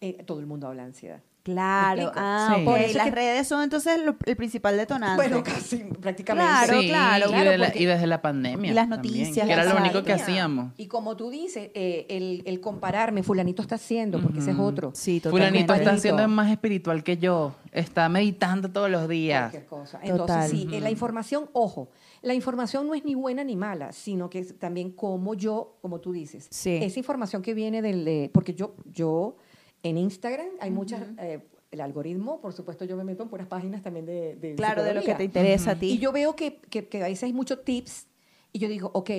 [0.00, 1.20] eh, todo el mundo habla de ansiedad.
[1.42, 2.60] Claro, ah, Sí.
[2.60, 2.64] ok.
[2.66, 5.16] Por eso Las que- redes son entonces lo- el principal detonante.
[5.16, 6.46] Bueno, casi prácticamente.
[6.52, 8.70] Claro, Sí, claro, y, claro, de la- porque- y desde la pandemia.
[8.70, 10.72] Y las también, noticias, Que era lo único que hacíamos.
[10.76, 14.92] Y como tú dices, eh, el, el compararme, fulanito está haciendo, porque ese es otro.
[14.94, 15.48] Sí, totalmente.
[15.64, 17.54] Fulanito está siendo más espiritual que yo.
[17.72, 19.50] Está meditando todos los días.
[19.50, 19.98] Cualquier cosa.
[20.02, 20.50] Entonces, Total.
[20.50, 21.88] sí, eh, la información, ojo,
[22.20, 26.00] la información no es ni buena ni mala, sino que es también como yo, como
[26.00, 26.78] tú dices, Sí.
[26.82, 29.36] esa información que viene del, eh, porque yo, yo
[29.82, 33.82] en Instagram hay muchas, eh, el algoritmo, por supuesto, yo me meto en puras páginas
[33.82, 35.92] también de, de Claro, de lo que te interesa a ti.
[35.92, 38.06] Y yo veo que, que, que a veces hay muchos tips
[38.52, 39.10] y yo digo, ok,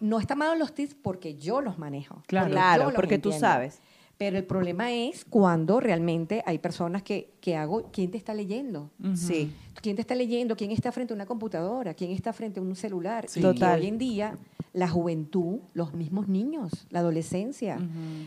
[0.00, 2.22] no está mal los tips porque yo los manejo.
[2.26, 2.46] Claro.
[2.46, 3.80] porque Claro, porque tú sabes.
[4.18, 8.90] Pero el problema es cuando realmente hay personas que, que hago, ¿quién te está leyendo?
[9.14, 9.50] Sí.
[9.80, 10.56] ¿Quién te está leyendo?
[10.56, 11.94] ¿Quién está frente a una computadora?
[11.94, 13.26] ¿Quién está frente a un celular?
[13.28, 13.40] Sí.
[13.40, 13.80] Y que Total.
[13.80, 14.38] hoy en día
[14.72, 17.78] la juventud, los mismos niños, la adolescencia,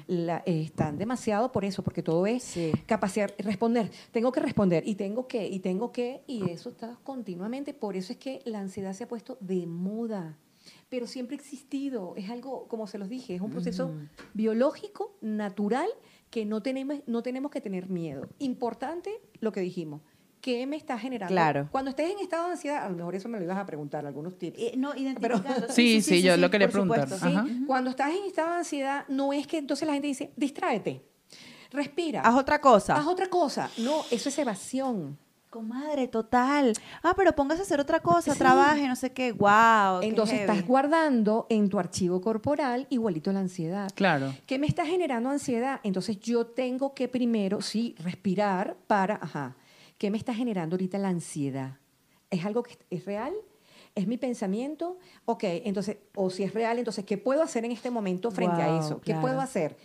[0.08, 2.72] la- eh, están demasiado por eso, porque todo es Sí.
[2.86, 3.90] capacidad responder.
[4.12, 7.74] Tengo que responder y tengo que y tengo que y eso está continuamente.
[7.74, 10.38] Por eso es que la ansiedad se ha puesto de moda.
[10.90, 12.14] Pero siempre ha existido.
[12.16, 13.92] Es algo, como se los dije, es un proceso
[14.34, 15.88] biológico, natural,
[16.30, 18.28] que no tenemos, no tenemos que tener miedo.
[18.40, 20.02] Importante lo que dijimos.
[20.44, 21.34] ¿Qué me está generando?
[21.34, 21.70] Claro.
[21.72, 24.06] Cuando estés en estado de ansiedad, a lo mejor eso me lo ibas a preguntar,
[24.06, 24.60] algunos tips.
[24.60, 25.68] Eh, no, identificando.
[25.70, 27.08] Sí, sí, yo lo quería preguntar.
[27.10, 27.46] Ajá.
[27.48, 27.64] ¿sí?
[27.66, 31.02] Cuando estás en estado de ansiedad, no es que entonces la gente dice, distráete,
[31.72, 32.96] respira, Haz otra cosa.
[32.98, 33.70] haz otra cosa.
[33.78, 35.18] No, eso es evasión.
[35.50, 36.74] Comadre, total.
[37.04, 38.40] Ah, pero póngase a hacer otra cosa, Sí.
[38.40, 39.32] trabaje, no sé qué.
[39.32, 40.02] Wow.
[40.02, 43.90] Entonces estás guardando en tu archivo corporal igualito la ansiedad.
[43.96, 44.34] Claro.
[44.46, 45.80] ¿Qué me está generando ansiedad?
[45.84, 49.56] Entonces yo tengo que primero, sí, respirar para, ajá,
[50.04, 51.78] ¿qué me está generando ahorita la ansiedad?
[52.30, 53.32] ¿Es algo que es real?
[53.96, 54.98] ¿Es mi pensamiento?
[55.24, 58.80] Ok, entonces, o si es real, entonces, ¿qué puedo hacer en este momento frente a
[58.80, 59.00] eso?
[59.00, 59.22] ¿Qué claro.
[59.22, 59.78] puedo hacer?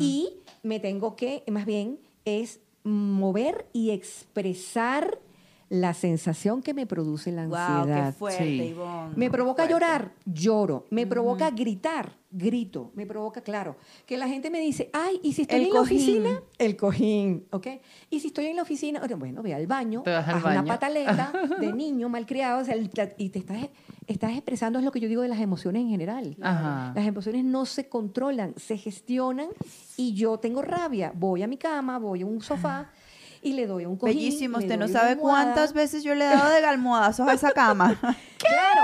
[0.00, 0.30] Y
[0.62, 5.18] me tengo que, más bien, es mover y expresar
[5.68, 8.06] la sensación que me produce la Wow, ansiedad.
[8.12, 8.62] qué fuerte, Sí.
[8.62, 9.16] Ivonne.
[9.16, 9.72] Me provoca Fuerte.
[9.72, 10.84] llorar, lloro.
[10.90, 12.92] Me provoca gritar, grito.
[12.94, 15.74] Me provoca, claro, que la gente me dice, ay, ¿y si estoy El en cojín.
[15.74, 15.80] la
[16.30, 16.42] oficina?
[16.58, 17.66] El cojín, ¿ok?
[18.10, 20.64] Y si estoy en la oficina, bueno, ve al baño, Te vas al haz una
[20.64, 23.58] pataleta de niño malcriado, o sea, el- y te estás,
[24.06, 26.36] estás expresando, es lo que yo digo de las emociones en general.
[26.42, 26.92] Ajá.
[26.94, 29.48] Las emociones no se controlan, se gestionan
[29.96, 31.12] y yo tengo rabia.
[31.12, 32.90] Voy a mi cama, voy a un sofá
[33.42, 34.16] y le doy un cojín.
[34.16, 37.98] Bellísimo, usted no sabe cuántas veces yo le he dado de almohadazos a esa cama.
[38.38, 38.82] Claro,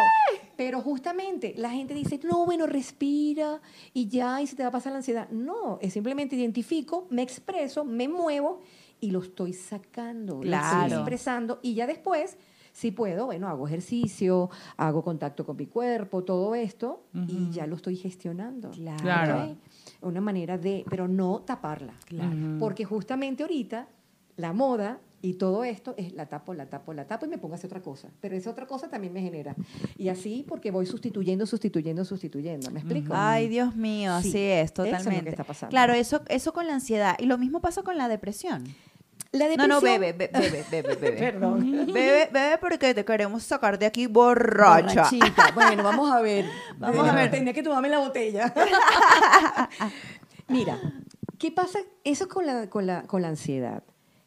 [0.57, 3.61] pero justamente la gente dice, no, bueno, respira
[3.93, 5.29] y ya, y se te va a pasar la ansiedad.
[5.31, 8.61] No, es simplemente identifico, me expreso, me muevo
[9.01, 10.83] y lo estoy sacando, lo Claro.
[10.87, 12.39] estoy expresando y ya después,
[12.73, 14.49] si puedo, bueno, hago ejercicio,
[14.79, 18.71] hago contacto con mi cuerpo, todo esto y ya lo estoy gestionando.
[18.71, 19.57] Claro.
[20.01, 21.93] Una manera de, pero no taparla.
[22.11, 22.59] Ujú.
[22.59, 23.87] Porque justamente ahorita
[24.37, 27.55] la moda y todo esto es la tapo, la tapo, la tapo y me pongo
[27.55, 28.09] a hacer otra cosa.
[28.21, 29.55] Pero esa otra cosa también me genera.
[29.97, 32.71] Y así porque voy sustituyendo, sustituyendo, sustituyendo.
[32.73, 33.13] ¿Me explico?
[33.17, 35.31] Ay, Dios mío, Sí, así es, eso es lo que totalmente.
[35.31, 35.71] está pasando.
[35.71, 37.15] Claro, eso, eso con la ansiedad.
[37.21, 38.65] Y lo mismo pasa con la depresión.
[39.31, 41.17] La No, no, depresión- bebe, be- bebe, bebe, bebe.
[41.19, 41.87] Perdón.
[41.87, 45.05] Bebe, bebe porque te queremos sacar de aquí borracha.
[45.05, 45.53] Borrachita.
[45.55, 46.45] Bueno, vamos a ver.
[46.79, 47.31] Vamos a ver.
[47.31, 48.53] Tenía que tomarme la botella.
[50.49, 50.79] Mira,
[51.39, 51.79] ¿qué pasa?
[52.05, 53.83] Eso con la, con, la, con la ansiedad,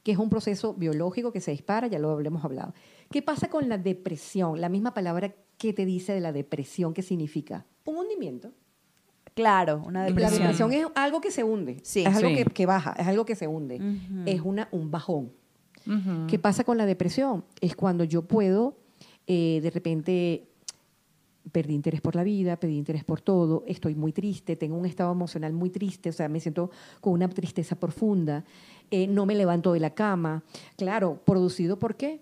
[0.06, 2.76] que es un proceso biológico que se dispara, ya lo hablemos hablado.
[3.10, 4.62] ¿Qué pasa con la depresión?
[4.62, 7.66] La misma palabra que te dice de la depresión, ¿qué significa?
[7.86, 8.52] Un hundimiento.
[9.34, 10.42] Claro, una La depresión.
[10.44, 12.02] depresión es algo que se hunde, Sí.
[12.02, 12.36] es algo Sí.
[12.36, 14.22] que, que baja, es algo que se hunde, Ujú.
[14.28, 15.32] es una, un bajón.
[15.88, 16.28] Ujú.
[16.28, 17.44] ¿Qué pasa con la depresión?
[17.60, 18.78] Es cuando yo puedo,
[19.26, 20.48] eh, de repente,
[21.52, 25.12] perdí interés por la vida, perdí interés por todo, estoy muy triste, tengo un estado
[25.12, 28.44] emocional muy triste, o sea, me siento con una tristeza profunda,
[28.92, 30.44] eh, no me levanto de la cama.
[30.78, 32.22] Claro, producido por qué?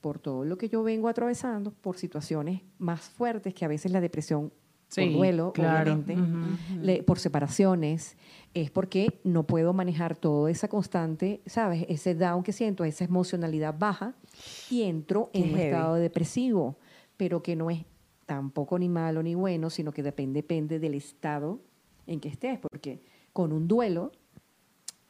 [0.00, 4.00] Por todo lo que yo vengo atravesando, por situaciones más fuertes que a veces la
[4.00, 4.52] depresión
[4.88, 5.92] Sí, por duelo, claro.
[5.92, 6.82] obviamente, Ujú.
[6.82, 8.16] le- por separaciones,
[8.54, 11.84] es porque no puedo manejar toda esa constante, ¿sabes?
[11.88, 14.14] Ese down que siento, esa emocionalidad baja,
[14.68, 15.66] y entro en Qué un heavy.
[15.70, 16.76] estado depresivo,
[17.16, 17.84] pero que no es
[18.26, 21.60] tampoco ni malo ni bueno, sino que depende, depende del estado
[22.08, 23.00] en que estés, porque
[23.32, 24.10] con un duelo,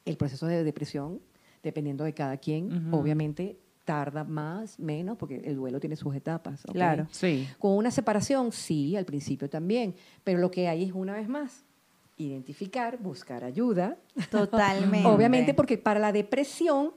[0.05, 1.21] el proceso de depresión,
[1.63, 6.63] dependiendo de cada quien, obviamente tarda más, menos, porque el duelo tiene sus etapas.
[6.73, 7.07] Claro.
[7.11, 7.49] Sí.
[7.59, 11.65] Con una separación, sí, al principio también, pero lo que hay es una vez más,
[12.17, 13.97] identificar, buscar ayuda.
[14.31, 15.07] Totalmente.
[15.09, 16.93] Obviamente porque para la depresión,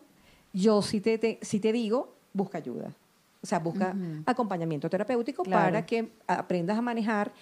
[0.52, 2.94] yo sí te, te- sí te digo, busca ayuda.
[3.42, 3.96] O sea, busca
[4.26, 5.66] acompañamiento terapéutico Claro.
[5.66, 7.34] para que aprendas a manejar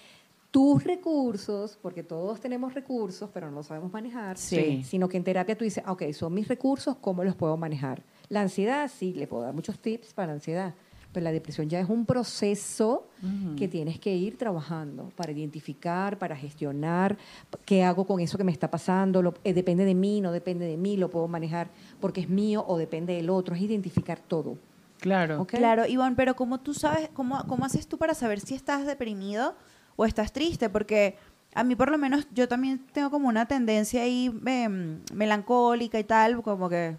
[0.52, 4.82] tus recursos, porque todos tenemos recursos, pero no los sabemos manejar, Sí.
[4.84, 8.02] sino que en terapia tú dices, "Ah, ok, son mis recursos, ¿cómo los puedo manejar?
[8.28, 10.74] La ansiedad, sí, le puedo dar muchos tips para la ansiedad,
[11.10, 13.08] pero la depresión ya es un proceso
[13.56, 17.16] que tienes que ir trabajando para identificar, para gestionar,
[17.64, 20.66] qué hago con eso que me está pasando, Lo- eh, depende de mí, no depende
[20.66, 21.68] de mí, lo puedo manejar
[22.00, 24.58] porque es mío o depende del otro, es identificar todo.
[25.00, 25.44] Claro.
[25.46, 29.54] Claro, Ivonne, pero ¿cómo tú sabes, cómo, cómo haces tú para saber si estás deprimido
[29.96, 30.68] o estás triste?
[30.68, 31.16] Porque
[31.54, 36.04] a mí por lo menos yo también tengo como una tendencia ahí em, melancólica y
[36.04, 36.96] tal, como que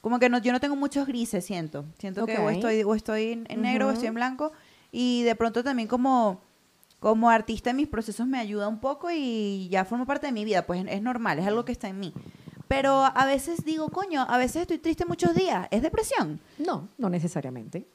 [0.00, 1.84] como que no, yo no tengo muchos grises, siento.
[1.98, 4.52] Siento que o estoy, o estoy en, en negro o estoy en blanco.
[4.92, 6.40] Y de pronto también como,
[7.00, 10.66] como artista mis procesos me ayuda un poco y ya forma parte de mi vida,
[10.66, 12.14] pues es normal, es algo que está en mí.
[12.68, 16.38] Pero a veces digo, coño, a veces estoy triste muchos días, ¿es depresión?
[16.58, 17.86] No, no necesariamente.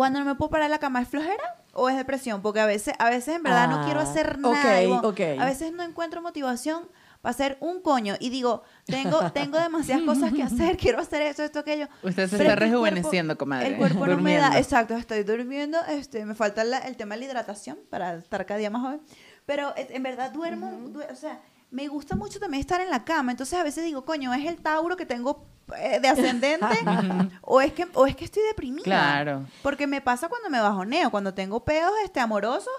[0.00, 1.44] Cuando no me puedo parar de la cama, ¿es flojera
[1.74, 2.40] o es depresión?
[2.40, 5.00] Porque a veces, a veces en verdad no quiero Ah, hacer ok, nada.
[5.02, 5.20] Ok.
[5.38, 6.88] A veces no encuentro motivación
[7.20, 11.42] para hacer un coño y digo, tengo, tengo demasiadas cosas que hacer, quiero hacer esto,
[11.42, 11.86] esto, aquello.
[12.02, 13.66] Usted se Pero está rejuveneciendo, comadre.
[13.68, 17.18] El cuerpo no me da, exacto, estoy durmiendo, este, me falta la- el tema de
[17.20, 19.02] la hidratación para estar cada día más joven.
[19.44, 23.04] Pero eh, en verdad duermo, due- o sea, me gusta mucho también estar en la
[23.04, 25.46] cama, entonces a veces digo, coño, ¿es el Tauro que tengo
[25.78, 26.66] eh, de ascendente
[27.42, 28.84] o es que o es que estoy deprimida?
[28.84, 29.46] Claro.
[29.62, 32.72] Porque me pasa cuando me bajoneo, cuando tengo peos este amorosos,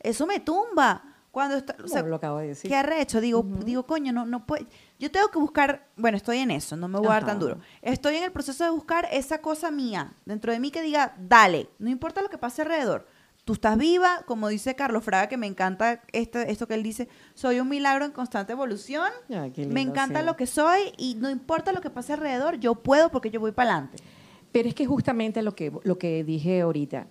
[0.00, 1.02] eso me tumba.
[1.30, 2.70] Cuando está, o sea, lo acabo de decir.
[2.70, 3.20] ¿Qué arrecho?
[3.20, 4.68] Digo, digo, coño, no, no puede.
[5.00, 7.38] Yo tengo que buscar, bueno, estoy en eso, no me voy a dar tan Ajá.
[7.40, 7.58] duro.
[7.82, 11.68] Estoy en el proceso de buscar esa cosa mía dentro de mí que diga, dale,
[11.80, 13.08] no importa lo que pase alrededor.
[13.44, 17.08] Tú estás viva, como dice Carlos Fraga, que me encanta este, esto que él dice,
[17.34, 19.10] soy un milagro en constante evolución.
[19.28, 20.26] Ay, qué me encanta sí.
[20.26, 23.52] lo que soy y no importa lo que pase alrededor, yo puedo porque yo voy
[23.52, 23.98] para adelante.
[24.50, 27.06] Pero es que justamente lo que, lo que dije ahorita,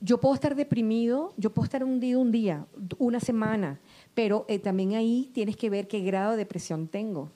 [0.00, 2.66] yo puedo estar deprimido, yo puedo estar hundido un día,
[2.98, 3.78] una semana,
[4.14, 7.30] pero eh, también ahí tienes que ver qué grado de depresión tengo.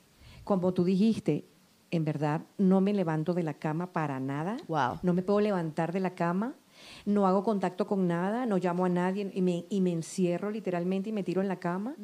[0.44, 1.44] Como tú dijiste,
[1.90, 5.00] en verdad no me levanto de la cama para nada, Wow.
[5.02, 6.54] no me puedo levantar de la cama,
[7.04, 11.10] no hago contacto con nada, no llamo a nadie y me, y me encierro literalmente
[11.10, 11.96] y me tiro en la cama.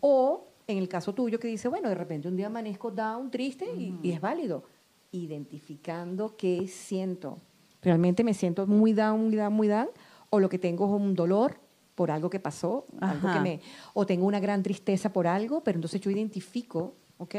[0.00, 3.66] O en el caso tuyo que dice, bueno, de repente un día amanezco down, triste
[3.76, 4.64] y, y es válido.
[5.10, 7.38] Identificando qué siento.
[7.82, 9.88] Realmente me siento muy down, muy down, muy down,
[10.30, 11.56] o lo que tengo es un dolor
[11.94, 13.42] por algo que pasó, algo que Ajá.
[13.42, 13.60] me,
[13.92, 17.34] o tengo una gran tristeza por algo, pero entonces yo identifico, ¿ok?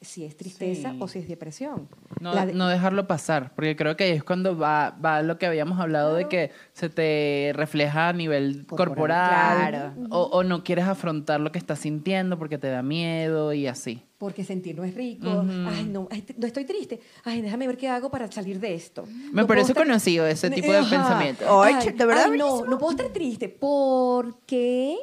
[0.00, 0.96] Si es tristeza Sí.
[1.00, 1.88] o si es depresión.
[2.20, 5.38] No, La de- no dejarlo pasar, porque creo que ahí es cuando va, va lo
[5.38, 8.86] que habíamos hablado de que se te refleja a nivel Corporal.
[8.88, 9.94] corporal, Claro.
[10.10, 14.04] o, o no quieres afrontar lo que estás sintiendo porque te da miedo y así.
[14.18, 15.28] Porque sentir no es rico.
[15.28, 15.50] Ujú.
[15.68, 17.00] Ay, no, ay, no estoy triste.
[17.24, 19.04] Ay, déjame ver qué hago para salir de esto.
[19.32, 20.90] Me No parece conocido ese tipo de Ajá.
[20.90, 21.60] pensamiento.
[21.62, 24.96] Ay, ch- de verdad, ay, no, no puedo estar triste porque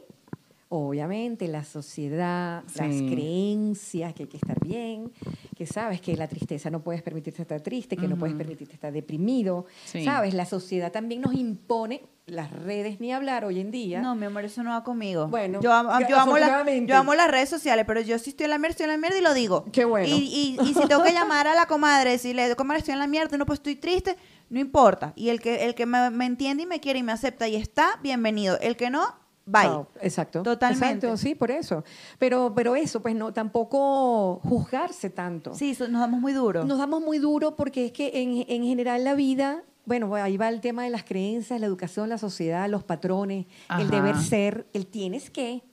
[0.70, 5.12] obviamente la sociedad, las creencias que hay que estar bien,
[5.56, 8.92] que sabes que la tristeza no puedes permitirte estar triste, que no puedes permitirte estar
[8.92, 10.04] deprimido, Sí.
[10.04, 14.02] sabes, la sociedad también nos impone las redes ni hablar hoy en día.
[14.02, 15.28] No, mi amor, eso no va conmigo.
[15.28, 18.32] Bueno, yo amo, yo amo, la- afortunadamente- yo amo las redes sociales, pero yo sí
[18.32, 19.66] estoy en la mierda, estoy en la mierda y lo digo.
[19.72, 20.08] Qué bueno.
[20.08, 23.08] Y, y, y si tengo que llamar a la comadre, decirle, comadre, estoy en la
[23.08, 24.18] mierda, no, pues estoy triste,
[24.50, 25.14] no importa.
[25.16, 27.56] Y el que, el que me, me entiende y me quiere y me acepta y
[27.56, 28.58] está, bienvenido.
[28.60, 29.04] El que no,
[29.46, 29.64] bye.
[29.64, 29.88] Chao.
[30.02, 30.44] Exacto.
[30.44, 30.86] Totalmente.
[31.08, 31.84] Exacto, sí, por eso.
[32.20, 35.54] Pero, pero eso, pues no, tampoco juzgarse tanto.
[35.54, 36.64] Sí, so- nos damos muy duro.
[36.66, 40.50] Nos damos muy duro porque es que en, en general la vida, bueno, ahí va
[40.50, 43.46] el tema de las creencias, la educación, la sociedad, los patrones,
[43.80, 45.64] el deber ser, el tienes que.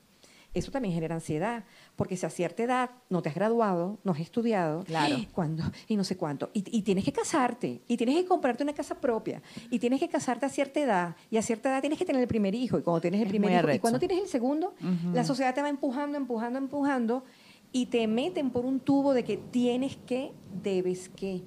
[0.54, 1.64] Eso también genera ansiedad,
[1.96, 5.16] porque si a cierta edad no te has graduado, no has estudiado, Claro.
[5.32, 5.62] ¿cuándo?
[5.88, 6.50] Y no sé cuánto.
[6.54, 10.08] Y, y tienes que casarte, y tienes que comprarte una casa propia, y tienes que
[10.08, 12.82] casarte a cierta edad, y a cierta edad tienes que tener el primer hijo, y
[12.82, 14.74] cuando tienes el Es primer hijo, y cuando tienes el segundo,
[15.12, 17.24] la sociedad te va empujando, empujando, empujando,
[17.72, 20.32] y te meten por un tubo de que tienes que,
[20.62, 21.42] debes que.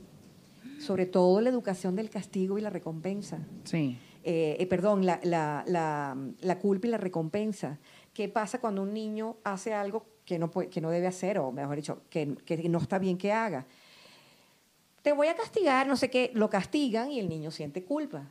[0.79, 3.39] Sobre todo la educación del castigo y la recompensa.
[3.63, 3.97] Sí.
[4.23, 7.79] Eh, eh, perdón, la, la- la- la culpa y la recompensa.
[8.13, 11.51] ¿Qué pasa cuando un niño hace algo que no, puede- que no debe hacer, o
[11.51, 13.65] mejor dicho, que, que no está bien que haga?
[15.01, 18.23] Te voy a castigar, no sé qué, lo castigan y el niño siente culpa.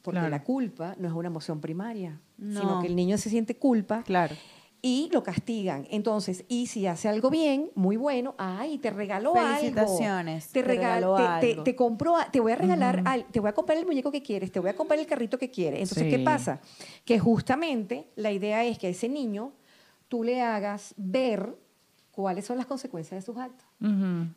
[0.00, 0.30] Porque Claro.
[0.30, 2.60] la culpa no es una emoción primaria, No.
[2.60, 4.34] sino que el niño se siente culpa Claro.
[4.80, 5.86] y lo castigan.
[5.90, 9.58] Entonces, y si hace algo bien, muy bueno, ay, te regaló algo.
[9.58, 11.62] Felicitaciones, Te, te regal- regaló te, te- algo.
[11.64, 14.22] te compró, a- te voy a regalar, al- te voy a comprar el muñeco que
[14.22, 15.80] quieres, te voy a comprar el carrito que quieres.
[15.82, 16.24] Entonces, ¿qué Sí.
[16.24, 16.60] pasa?
[17.04, 19.52] Que justamente la idea es que ese niño
[20.12, 21.56] tú le hagas ver
[22.10, 23.66] cuáles son las consecuencias de sus actos.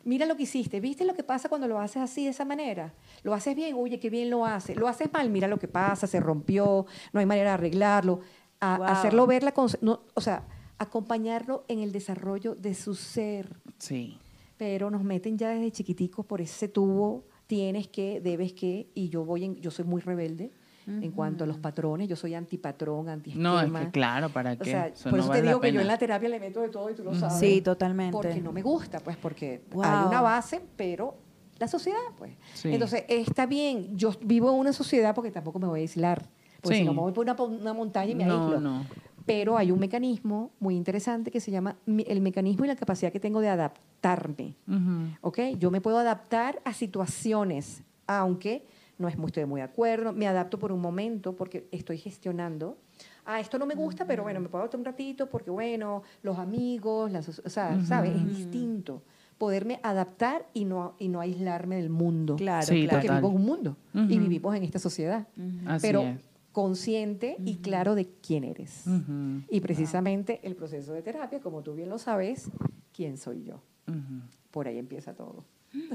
[0.04, 2.94] Mira lo que hiciste, ¿viste lo que pasa cuando lo haces así, de esa manera?
[3.22, 4.74] Lo haces bien, oye, qué bien lo haces.
[4.78, 8.20] Lo haces mal, mira lo que pasa, se rompió, no hay manera de arreglarlo.
[8.58, 8.86] A- Wow.
[8.86, 9.52] Hacerlo ver la...
[9.82, 10.44] no, o sea,
[10.78, 13.60] acompañarlo en el desarrollo de su ser.
[13.76, 14.16] Sí.
[14.56, 19.26] Pero nos meten ya desde chiquiticos por ese tubo, tienes que, debes que, y yo
[19.26, 20.52] voy en, yo soy muy rebelde
[20.86, 23.48] en cuanto a los patrones, yo soy antipatrón, antiesquema.
[23.48, 24.70] No, es que claro, ¿para O qué?
[24.70, 26.60] sea, Eso por no eso vale te digo que yo en la terapia le meto
[26.60, 27.38] de todo y tú lo sabes.
[27.40, 28.12] Sí, totalmente.
[28.12, 29.82] Porque no me gusta, pues, porque Wow.
[29.84, 31.16] hay una base, pero
[31.58, 32.32] la sociedad, pues.
[32.54, 32.72] Sí.
[32.72, 36.28] Entonces, está bien, yo vivo en una sociedad porque tampoco me voy a aislar.
[36.62, 36.82] Porque Sí.
[36.82, 38.60] si no me voy por una, montaña y me No, aíslo.
[38.60, 38.86] no.
[39.24, 43.18] Pero hay un mecanismo muy interesante que se llama el mecanismo y la capacidad que
[43.18, 44.54] tengo de adaptarme.
[45.20, 45.38] ¿ok?
[45.58, 48.64] Yo me puedo adaptar a situaciones, aunque
[48.98, 52.78] no es muy, estoy muy de acuerdo, me adapto por un momento porque estoy gestionando
[53.26, 56.38] ah, esto no me gusta, pero bueno, me puedo adaptar un ratito porque, bueno, los
[56.38, 58.16] amigos, las, o sea, ¿sabes?
[58.16, 59.02] Es distinto
[59.36, 62.36] poderme adaptar y no, y no aislarme del mundo.
[62.36, 62.96] Claro, Sí, claro.
[62.96, 65.26] Porque vivimos un mundo y vivimos en esta sociedad.
[65.66, 66.20] Así pero es.
[66.52, 68.84] consciente y claro de quién eres.
[69.50, 72.50] Y precisamente el proceso de terapia, como tú bien lo sabes,
[72.92, 73.60] ¿quién soy yo?
[74.50, 75.44] Por ahí empieza todo.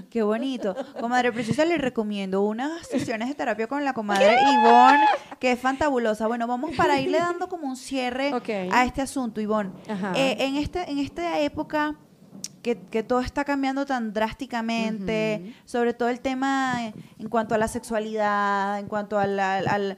[0.09, 0.75] Qué bonito.
[0.99, 5.05] Comadre Preciosa, le recomiendo unas sesiones de terapia con la comadre Ivonne,
[5.39, 6.27] que es fantabulosa.
[6.27, 8.31] Bueno, vamos para irle dando como un cierre
[8.71, 9.71] a este asunto, Ivonne.
[10.15, 11.95] Eh, en, este, en esta época
[12.61, 17.67] que, que todo está cambiando tan drásticamente, sobre todo el tema en cuanto a la
[17.67, 19.97] sexualidad, en cuanto al-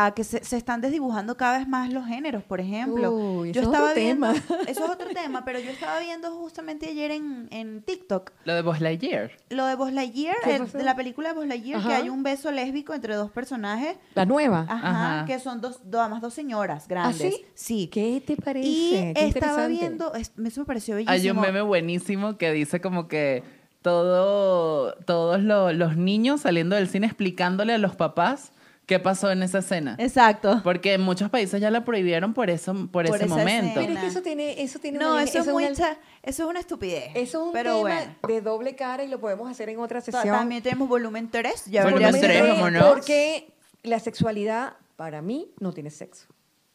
[0.00, 3.10] a que se, se están desdibujando cada vez más los géneros, por ejemplo.
[3.10, 4.62] Uy, yo eso es estaba otro viendo, tema.
[4.68, 8.62] eso es otro tema, pero yo estaba viendo justamente ayer en, en TikTok Lo de
[8.62, 9.32] Buzz Lightyear.
[9.50, 10.78] lo de Buzz Lightyear, ¿Qué el- pasó?
[10.78, 11.96] de la película de Buzz Lightyear, que Ajá.
[11.96, 14.66] hay un beso lésbico entre dos personajes, La nueva.
[14.68, 15.24] ajá, Ajá.
[15.26, 17.18] que son dos, do- además dos señoras grandes.
[17.34, 17.44] sí?
[17.54, 17.88] Sí.
[17.92, 18.68] ¿Qué te parece?
[18.68, 21.12] Y Qué estaba viendo, es- eso me pareció bellísimo.
[21.12, 23.42] Hay un meme buenísimo que dice como que
[23.82, 28.52] todo, todos lo- los niños saliendo del cine explicándole a los papás
[28.88, 29.94] qué pasó en esa escena.
[29.98, 30.60] Exacto.
[30.64, 33.70] Porque en muchos países ya la prohibieron por eso, por, Por ese momento.
[33.74, 34.00] Pero es escena.
[34.00, 37.10] que eso tiene, eso tiene No, una- eso es muy una- eso es una estupidez.
[37.14, 38.14] eso es un pero tema bueno.
[38.26, 40.24] de doble cara y lo podemos hacer en otra sesión.
[40.26, 42.88] También tenemos volumen 3, ya Volumen vendría tres, siendo- ¿cómo no?
[42.88, 43.52] Porque
[43.84, 46.26] la sexualidad, para mí, no tiene sexo.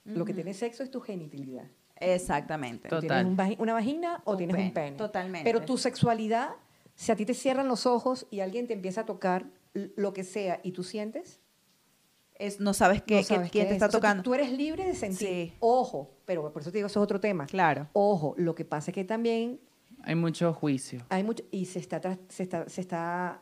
[0.05, 1.65] Lo que tiene sexo es tu genitalidad.
[1.99, 2.89] Exactamente.
[2.89, 3.01] Total.
[3.01, 4.97] Tienes un vagi- una vagina o Un tienes pene, un pene.
[4.97, 5.43] totalmente.
[5.49, 6.49] Pero tu sexualidad,
[6.95, 10.23] si a ti te cierran los ojos y alguien te empieza a tocar lo que
[10.23, 11.39] sea y tú sientes,
[12.45, 13.81] Es, no sabes, qué, no qué- sabes quién qué te es.
[13.81, 14.23] está O sea, tú- tocando.
[14.23, 15.27] Tú, eres libre de sentir.
[15.27, 15.53] Sí.
[15.59, 17.45] Ojo, pero por eso te digo, eso es otro tema.
[17.45, 17.87] Claro.
[17.93, 19.59] Ojo, lo que pasa es que también
[20.03, 21.01] Hay mucho juicio.
[21.09, 23.41] hay mucho, y se está, tras- se está, se está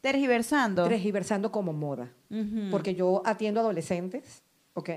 [0.00, 0.88] Tergiversando.
[0.88, 2.10] tergiversando como moda.
[2.70, 4.42] Porque yo atiendo adolescentes,
[4.74, 4.90] ¿ok?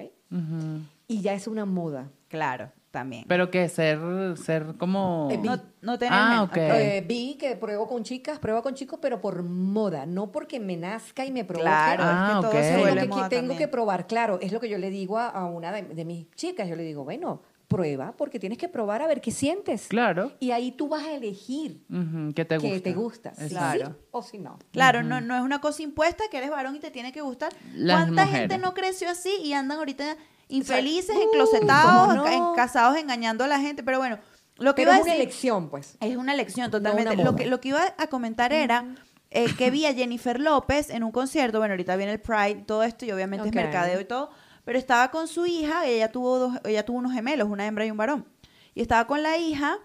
[1.07, 2.09] Y ya es una moda.
[2.27, 3.25] Claro, también.
[3.27, 3.99] Pero que ser,
[4.37, 5.29] ser como...
[5.31, 6.75] Eh, no, no tener Ah, gen- ok.
[6.75, 10.77] Eh, vi que pruebo con chicas, pruebo con chicos, pero por moda, no porque me
[10.77, 11.69] nazca y me provoque.
[11.69, 13.57] Claro, Ah, es que todo se vuelve que moda tengo también.
[13.57, 16.29] que probar, claro, es lo que yo le digo a, a una de, de mis
[16.35, 19.87] chicas, yo le digo, bueno, prueba, porque tienes que probar a ver qué sientes.
[19.87, 20.33] Claro.
[20.41, 22.73] Y ahí tú vas a elegir Ujú, ¿Qué te gusta?
[22.73, 23.85] qué te gusta, Claro.
[23.87, 24.59] sí o si no.
[24.73, 27.53] Claro, no, no es una cosa impuesta que eres varón y te tiene que gustar.
[27.73, 28.49] Las ¿Cuánta mujeres.
[28.49, 30.17] gente no creció así y andan ahorita
[30.51, 32.27] infelices, enclosetados, ¿cómo no?
[32.27, 33.83] en- casados, engañando a la gente?
[33.83, 34.19] Pero bueno,
[34.57, 35.97] lo que Pero iba es a una decir elección, pues.
[35.99, 37.13] es una elección No totalmente.
[37.13, 38.85] una lo, que, lo que iba a comentar era
[39.31, 41.57] eh, que vi a Jennifer López en un concierto.
[41.59, 44.29] Bueno, ahorita viene el Pride todo esto, y obviamente es mercadeo y todo.
[44.65, 47.91] Pero estaba con su hija, ella tuvo, dos, ella tuvo unos gemelos, una hembra y
[47.91, 48.27] un varón.
[48.75, 49.77] Y estaba con la hija,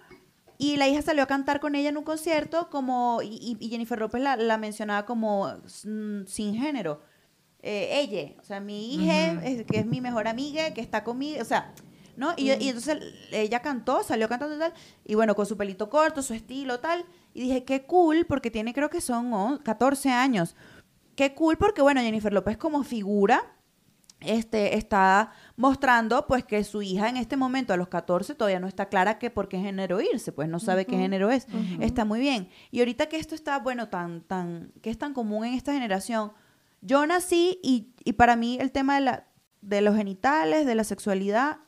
[0.58, 3.68] y la hija salió a cantar con ella en un concierto, como, y, y- y
[3.70, 5.46] Jennifer López la, la mencionaba como
[5.84, 7.00] mm, sin género.
[7.68, 11.42] Eh, ella, o sea, mi hija, es- que es mi mejor amiga, que está conmigo,
[11.42, 11.72] o sea,
[12.16, 12.32] ¿no?
[12.36, 12.98] Y, y entonces
[13.32, 14.72] ella cantó, salió cantando y tal,
[15.04, 17.04] y bueno, con su pelito corto, su estilo, tal,
[17.34, 20.54] y dije, qué cool, porque tiene creo que son oh, 14 años.
[21.16, 23.52] Qué cool, porque bueno, Jennifer López como figura,
[24.20, 28.66] este, está mostrando pues que su hija en este momento a los 14 todavía no
[28.68, 31.46] está clara que por qué género irse, pues no sabe qué género es.
[31.80, 32.48] Está muy bien.
[32.70, 36.32] Y ahorita que esto está, bueno, tan, tan, que es tan común en esta generación,
[36.86, 39.26] yo nací y, y para mí el tema de, la,
[39.60, 41.58] de los genitales, de la sexualidad,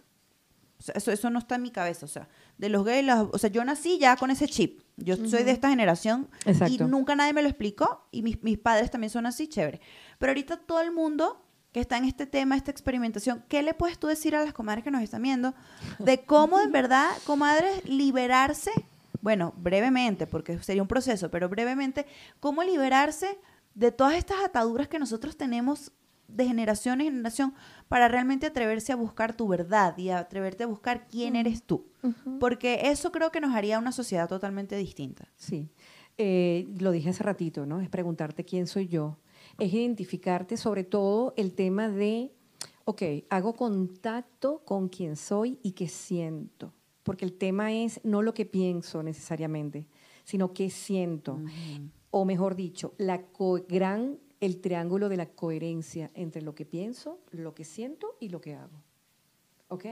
[0.79, 3.27] o sea, eso, eso no está en mi cabeza, o sea, de los gays, las-
[3.33, 4.81] o sea, yo nací ya con ese chip.
[4.97, 6.29] Yo soy de esta generación
[6.69, 9.81] y nunca nadie me lo explicó y mis, mis padres también son así, chévere.
[10.19, 13.99] Pero ahorita todo el mundo que está en este tema, esta experimentación, ¿qué le puedes
[13.99, 15.55] tú decir a las comadres que nos están viendo
[16.01, 18.73] de cómo en verdad, comadres, liberarse?
[19.21, 22.07] Bueno, brevemente, porque sería un proceso, pero brevemente,
[22.41, 23.39] ¿cómo liberarse
[23.79, 25.93] de todas estas ataduras que nosotros tenemos
[26.27, 27.55] de generación en generación
[27.87, 31.87] para realmente atreverse a buscar tu verdad y a atreverte a buscar quién eres tú?
[32.41, 35.29] Porque eso creo que nos haría una sociedad totalmente distinta.
[35.37, 35.71] Sí.
[36.19, 37.81] Eh, lo dije hace ratito, ¿no?
[37.81, 39.17] Es preguntarte quién soy yo.
[39.59, 42.33] Es identificarte sobre todo el tema de,
[42.85, 46.75] ok, hago contacto con quién soy y qué siento.
[47.05, 49.87] Porque el tema es no lo que pienso necesariamente,
[50.25, 51.41] sino qué siento.
[52.11, 57.19] O mejor dicho, la co- gran, el triángulo de la coherencia entre lo que pienso,
[57.33, 58.83] lo que siento y lo que hago.
[59.69, 59.85] ¿ok?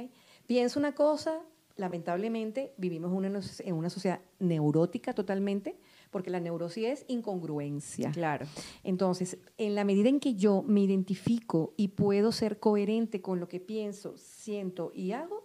[0.46, 1.42] Pienso una cosa,
[1.76, 5.76] lamentablemente vivimos una- en una sociedad neurótica totalmente,
[6.10, 8.10] porque la neurosis es incongruencia.
[8.12, 8.46] Claro.
[8.84, 13.48] Entonces, en la medida en que yo me identifico y puedo ser coherente con lo
[13.48, 15.44] que pienso, siento y hago,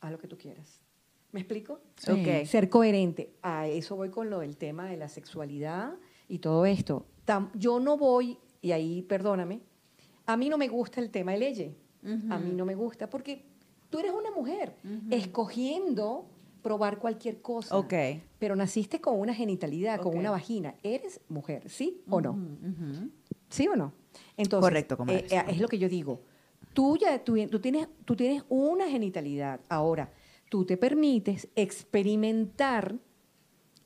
[0.00, 0.80] haz lo que tú quieras.
[1.32, 1.80] ¿Me explico?
[1.96, 2.10] Sí.
[2.10, 2.44] Ok.
[2.46, 3.32] Ser coherente.
[3.40, 5.94] A eso voy con lo del tema de la sexualidad
[6.30, 7.04] y todo esto.
[7.26, 9.60] Tam- yo no voy, y ahí perdóname,
[10.26, 11.76] a mí no me gusta el tema de ley.
[12.30, 13.44] A mí no me gusta porque
[13.90, 14.76] Tú eres una mujer
[15.10, 16.24] escogiendo
[16.62, 17.76] probar cualquier cosa.
[17.76, 17.92] Ok.
[18.38, 20.76] Pero naciste con una genitalidad, con una vagina.
[20.84, 22.38] Eres mujer, ¿sí o no?
[23.48, 23.92] ¿Sí o no?
[24.36, 25.20] Entonces, Correcto, comadre.
[25.20, 26.20] eh, eh, es lo que yo digo.
[26.72, 29.60] Tú ya tú, tú tienes, tú tienes una genitalidad.
[29.68, 30.12] Ahora,
[30.48, 32.94] tú te permites experimentar,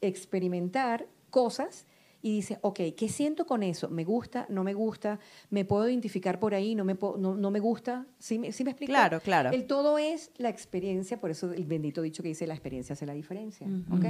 [0.03, 1.87] experimentar cosas
[2.27, 3.91] y dices, ok, ¿qué siento con eso?
[3.91, 4.47] ¿Me gusta?
[4.49, 5.19] ¿No me gusta?
[5.51, 6.75] ¿Me puedo identificar por ahí?
[6.75, 8.07] ¿No me, puedo- no, no me gusta?
[8.19, 8.93] ¿Sí me, sí me explico?
[8.93, 9.51] Claro, claro.
[9.51, 13.05] El todo es la experiencia, por eso el bendito dicho que dice la experiencia hace
[13.05, 13.67] la diferencia.
[13.91, 14.07] ¿ok?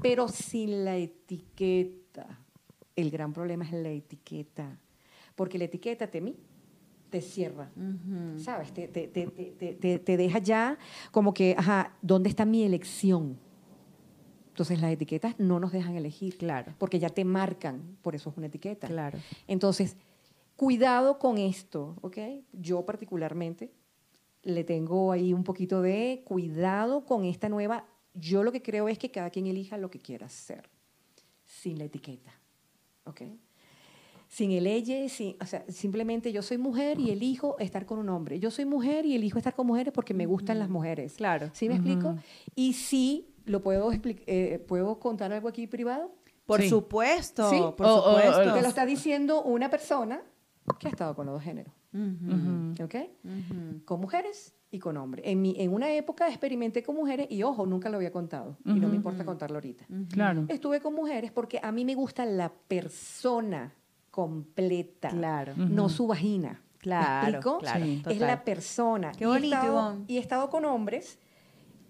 [0.00, 2.40] Pero sin la etiqueta.
[2.96, 4.78] El gran problema es la etiqueta.
[5.36, 6.36] Porque la etiqueta te, mí,
[7.10, 7.70] te cierra.
[8.38, 8.72] ¿Sabes?
[8.72, 10.78] Te, te, te, te, te- te- te deja ya
[11.10, 13.38] como que, ajá, ¿dónde está mi elección?
[14.58, 16.36] Entonces las etiquetas no nos dejan elegir.
[16.36, 16.74] Claro.
[16.78, 18.88] Porque ya te marcan, por eso es una etiqueta.
[18.88, 19.16] Claro.
[19.46, 19.96] Entonces,
[20.56, 22.18] cuidado con esto, ¿ok?
[22.52, 23.70] Yo particularmente
[24.42, 27.84] le tengo ahí un poquito de cuidado con esta nueva.
[28.14, 30.68] Yo lo que creo es que cada quien elija lo que quiera hacer,
[31.44, 32.32] sin la etiqueta,
[33.04, 33.22] ¿ok?
[34.26, 38.08] Sin el ella, sin, o sea, simplemente yo soy mujer y elijo estar con un
[38.08, 38.40] hombre.
[38.40, 41.14] Yo soy mujer y elijo estar con mujeres porque me gustan las mujeres.
[41.14, 41.48] Claro.
[41.52, 42.16] ¿Sí me explico?
[42.56, 46.12] Y sí, lo puedo, eh, ¿puedo contar algo aquí privado?
[46.46, 46.68] Por Sí.
[46.68, 47.58] supuesto, Sí.
[47.76, 48.54] por O- o- supuesto.
[48.54, 50.22] Te lo está diciendo una persona
[50.78, 51.74] que ha estado con los dos géneros.
[51.92, 52.94] Ujú, ¿Ok?
[53.24, 53.84] ujú.
[53.84, 55.24] Con mujeres y con hombres.
[55.26, 58.56] En, mi, en una época experimenté con mujeres y, ojo, nunca lo había contado.
[58.64, 59.86] Y no me importa contarlo ahorita.
[60.10, 60.44] Claro.
[60.48, 63.74] Estuve con mujeres porque a mí me gusta la persona
[64.10, 65.08] completa.
[65.10, 65.54] Claro.
[65.56, 66.60] No su vagina.
[66.74, 67.58] ¿Me Claro, explico?
[67.58, 67.94] claro, Sí.
[67.96, 68.20] Es total.
[68.20, 69.12] la persona.
[69.12, 69.96] Qué Y he bonito, estado-.
[70.06, 71.18] Y he estado con hombres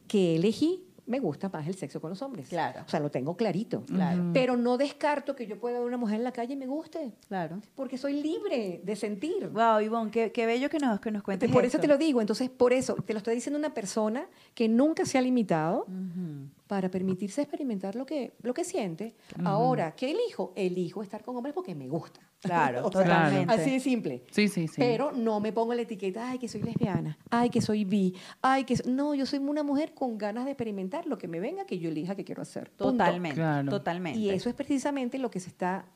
[0.07, 2.49] que elegí, me gusta más el sexo con los hombres.
[2.49, 2.83] Claro.
[2.87, 3.83] O sea, lo tengo clarito.
[3.87, 4.31] Claro.
[4.33, 7.13] Pero no descarto que yo pueda ver una mujer en la calle y me guste.
[7.29, 7.61] Claro.
[7.75, 9.49] Porque soy libre de sentir.
[9.49, 11.81] Wow, Ivonne, qué, qué bello que nos, que nos cuentes por eso esto.
[11.81, 12.21] te lo digo.
[12.21, 16.49] Entonces, por eso, te lo está diciendo una persona que nunca se ha limitado Ujú.
[16.69, 19.15] Para permitirse experimentar lo que, lo que siente.
[19.43, 20.53] Ahora, ¿qué elijo?
[20.55, 22.21] Elijo estar con hombres porque me gusta.
[22.41, 23.53] Claro, O sea, totalmente.
[23.53, 24.23] Así de simple.
[24.31, 24.75] Sí, sí, sí.
[24.77, 28.65] Pero no me pongo la etiqueta, ay, que soy lesbiana, ay, que soy bi, ay,
[28.65, 28.77] que...
[28.77, 28.89] so-".
[28.89, 31.89] No, yo soy una mujer con ganas de experimentar lo que me venga, que yo
[31.89, 32.71] elija que quiero hacer.
[32.71, 32.93] Punto.
[32.93, 33.71] Totalmente, Claro.
[33.71, 34.19] totalmente.
[34.21, 35.87] Y eso es precisamente lo que se está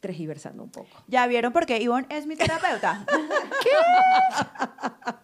[0.00, 0.88] tergiversando un poco.
[1.08, 3.06] Ya vieron por qué Ivonne es mi terapeuta.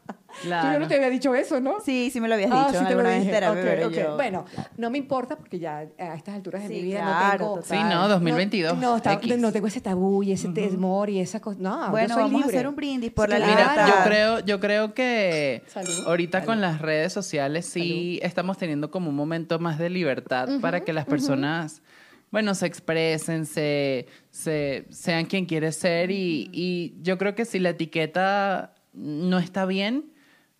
[0.42, 0.72] Claro.
[0.74, 1.80] Yo no te había dicho eso, ¿no?
[1.80, 3.30] sí, sí me lo habías Ah, dicho sí te lo dije.
[3.30, 3.92] terapia, Ok, pero ok.
[3.94, 4.44] yo- Bueno,
[4.76, 7.54] no me importa porque ya a estas alturas de Sí, mi vida claro, no tengo...
[7.62, 7.78] total.
[7.78, 8.74] Sí, no, 2022.
[8.76, 11.58] No, no, está- no tengo ese tabú y ese temor y esa cosa.
[11.60, 12.56] No, Bueno, yo soy vamos a libre.
[12.58, 13.72] hacer un brindis por la libertad.
[13.84, 16.06] Mira, yo creo, yo creo que Salud.
[16.06, 16.52] ahorita Salud.
[16.52, 20.92] con las redes sociales sí estamos teniendo como un momento más de libertad para que
[20.92, 21.82] las personas,
[22.30, 27.58] bueno, se expresen, se, se- sean quien quiere ser y, y yo creo que si
[27.58, 30.12] la etiqueta no está bien,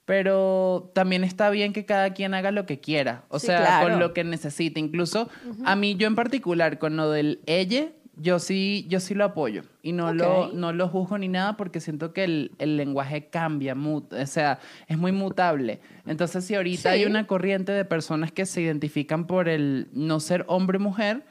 [0.06, 3.88] pero también está bien que cada quien haga lo que quiera, o Sí, sea, claro.
[3.90, 4.80] con lo que necesite.
[4.80, 5.28] Incluso
[5.64, 7.88] a mí, yo en particular, con lo del ella,
[8.18, 11.80] yo sí, yo sí lo apoyo y no, lo, no lo juzgo ni nada porque
[11.80, 15.80] siento que el, el lenguaje cambia, mut- o sea, es muy mutable.
[16.06, 17.00] Entonces, si ahorita Sí.
[17.00, 21.24] hay una corriente de personas que se identifican por el no ser hombre-mujer,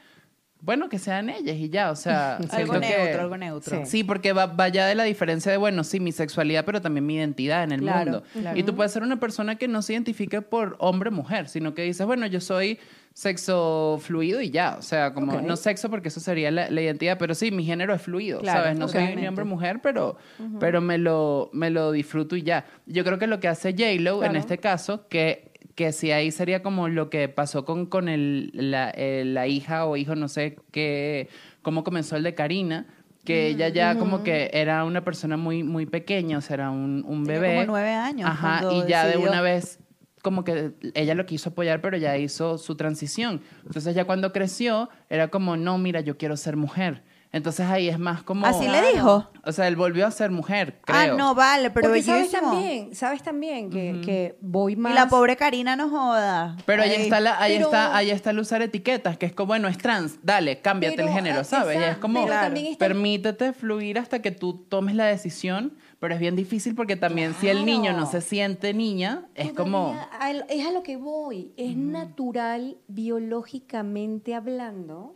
[0.60, 2.36] bueno, que sean ellas y ya, o sea.
[2.50, 3.78] Algo que- neutro, algo neutro.
[3.84, 3.90] Sí.
[3.90, 7.06] Sí, porque va, va ya de la diferencia de, bueno, sí, mi sexualidad, pero también
[7.06, 8.22] mi identidad en el Claro, mundo.
[8.32, 8.58] claro.
[8.58, 11.74] Y tú puedes ser una persona que no se identifique por hombre o mujer, sino
[11.74, 12.78] que dices, bueno, yo soy
[13.26, 14.76] sexo fluido y ya.
[14.78, 17.94] O sea, como no sexo porque eso sería la, la identidad, pero sí, mi género
[17.94, 18.78] es fluido, Claro, ¿sabes?
[18.78, 20.16] No soy ni hombre o mujer, pero,
[20.60, 22.66] pero me, lo, me lo disfruto y ya.
[22.86, 26.62] Yo creo que lo que hace J-Lo en este caso, que que si ahí sería
[26.62, 30.56] como lo que pasó con, con el, la, el- la hija o hijo, no sé
[30.72, 31.28] qué,
[31.62, 32.86] cómo comenzó el de Karina,
[33.24, 37.04] que ella ya como que era una persona muy, muy pequeña, o sea, era un,
[37.06, 37.54] un Tenía bebé.
[37.56, 39.78] como nueve años Ajá, y ya de una vez
[40.22, 43.42] como que ella lo quiso apoyar, pero ya hizo su transición.
[43.64, 47.02] Entonces ya cuando creció, era como, no, mira, yo quiero ser mujer.
[47.36, 48.46] Entonces ahí es más como...
[48.46, 49.28] ¿Así le dijo?
[49.44, 51.16] O sea, él volvió a ser mujer, Ah, creo.
[51.16, 52.50] no, vale, pero Porque sabes bellísimo.
[52.52, 54.92] también, sabes también que, que voy más...
[54.92, 56.56] Y la pobre Karina no joda.
[56.66, 57.02] Pero ahí Ay.
[57.02, 59.78] está, la, ahí, Pero- está, ahí está el usar etiquetas, que es como, bueno, es
[59.78, 61.74] trans, dale, cámbiate Pero, el género, ah, ¿sabes?
[61.74, 65.74] Y es exacto, como, pero también está- permítete fluir hasta que tú tomes la decisión,
[66.00, 68.10] pero es bien difícil porque también si el niño no Claro.
[68.10, 69.92] se siente niña, es como...
[69.92, 71.52] Todavía al- es a lo que voy.
[71.56, 75.14] Es natural, biológicamente hablando,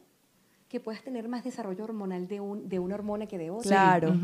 [0.70, 3.68] que puedas tener más desarrollo hormonal de, un, de una hormona que de otra.
[3.68, 4.14] Claro.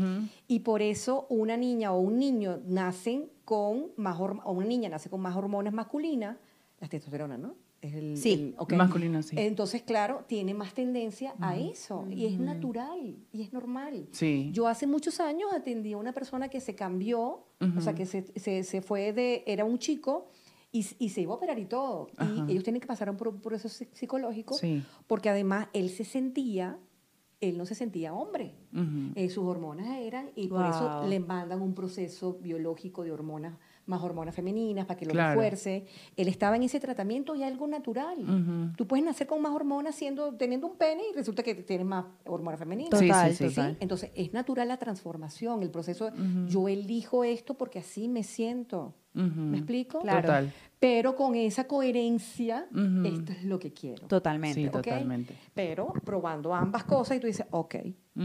[0.47, 5.09] Y por eso una niña o un niño nacen con más o una niña nace
[5.09, 6.37] con más hormonas masculinas,
[6.79, 7.55] la testosterona, ¿no?
[7.81, 8.73] Es el, Sí, el- ok.
[8.73, 9.35] masculino, sí.
[9.37, 12.07] Entonces, claro, tiene más tendencia a eso.
[12.09, 14.07] Y es natural, y es normal.
[14.11, 14.49] Sí.
[14.51, 17.45] Yo hace muchos años atendí a una persona que se cambió,
[17.77, 20.29] o sea, que se, se, se fue de, era un chico
[20.79, 22.07] y, y se iba a operar y todo.
[22.17, 22.45] Ajá.
[22.47, 24.83] Y ellos tienen que pasar por un proceso psi- psicológico Sí.
[25.07, 26.77] porque además él se sentía,
[27.39, 28.55] él no se sentía hombre.
[28.73, 29.11] Ujú.
[29.15, 30.69] Eh, sus hormonas eran, y por Wow.
[30.69, 35.39] eso le mandan un proceso biológico de hormonas, más hormonas femeninas, para que lo Claro.
[35.39, 35.85] refuerce.
[36.17, 38.19] Él estaba en ese tratamiento y algo natural.
[38.19, 38.75] Ujú.
[38.75, 42.05] Tú puedes nacer con más hormonas siendo, teniendo un pene y resulta que tienes más
[42.25, 42.89] hormonas femeninas.
[42.99, 43.55] Total, sí, sí.
[43.55, 43.77] total.
[43.79, 46.09] Entonces, es natural la transformación, el proceso.
[46.49, 48.93] Yo elijo esto porque así me siento.
[49.13, 49.99] ¿Me explico?
[50.01, 50.21] Claro.
[50.21, 50.53] Total.
[50.79, 52.67] Pero con esa coherencia,
[53.03, 54.05] esto es lo que quiero.
[54.07, 54.61] Totalmente.
[54.63, 55.35] Sí, totalmente.
[55.55, 57.75] Pero probando ambas cosas y tú dices, ok,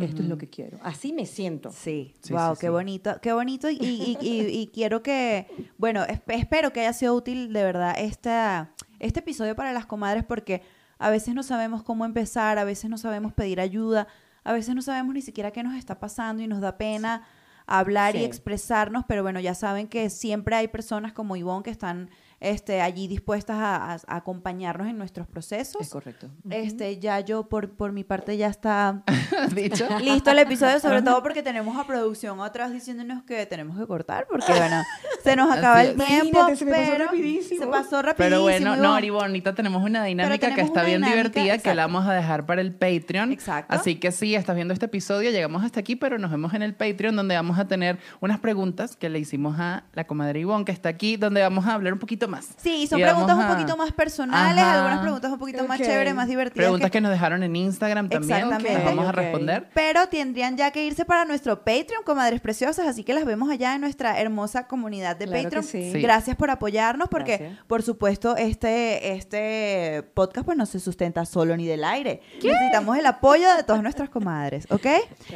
[0.00, 0.78] esto es lo que quiero.
[0.82, 1.70] Así me siento.
[1.72, 2.70] Sí, Sí, wow, sí, qué sí.
[2.70, 5.46] bonito, qué bonito y, y- y- y quiero que,
[5.78, 10.22] bueno, esp- espero que haya sido útil de verdad esta, este episodio para las comadres
[10.24, 10.60] porque
[10.98, 14.08] a veces no sabemos cómo empezar, a veces no sabemos pedir ayuda,
[14.44, 17.26] a veces no sabemos ni siquiera qué nos está pasando y nos da pena
[17.66, 22.10] hablar y expresarnos, pero bueno, ya saben que siempre hay personas como Ivonne que están
[22.42, 25.80] este, allí dispuestas a, a- a acompañarnos en nuestros procesos.
[25.80, 26.28] Es correcto.
[26.50, 29.02] Este, ya yo por, por mi parte ya está
[30.00, 34.26] listo el episodio, sobre todo porque tenemos a producción atrás diciéndonos que tenemos que cortar,
[34.28, 34.82] porque bueno,
[35.22, 37.60] se nos acaba el tiempo, Imagínate, se me pasó pero rapidísimo.
[37.60, 38.14] se pasó rapidísimo.
[38.16, 38.96] Pero bueno, no, Ivonne.
[38.98, 42.46] Ari Bonita, tenemos una dinámica que está bien dinámica, divertida que la vamos a dejar
[42.46, 43.32] para el Patreon.
[43.32, 43.74] Exacto.
[43.74, 46.74] Así que sí, estás viendo este episodio, llegamos hasta aquí, pero nos vemos en el
[46.74, 50.72] Patreon donde vamos a tener unas preguntas que le hicimos a la comadre Ivonne que
[50.72, 52.48] está aquí, donde vamos a hablar un poquito más.
[52.56, 54.78] Sí, son Y preguntas un a- poquito más personales, Ajá.
[54.78, 56.64] algunas preguntas un poquito más chéveres, más divertidas.
[56.64, 59.68] Preguntas que- que nos dejaron en Instagram también, que vamos a responder.
[59.74, 63.74] Pero tendrían ya que irse para nuestro Patreon, comadres preciosas, así que las vemos allá
[63.74, 65.64] en nuestra hermosa comunidad de Claro Patreon.
[65.64, 65.92] sí.
[66.00, 67.64] Gracias por apoyarnos, porque Gracias.
[67.66, 72.20] por supuesto este, este podcast pues no se sustenta solo ni del aire.
[72.42, 74.86] Necesitamos el apoyo de todas nuestras comadres, ¿ok?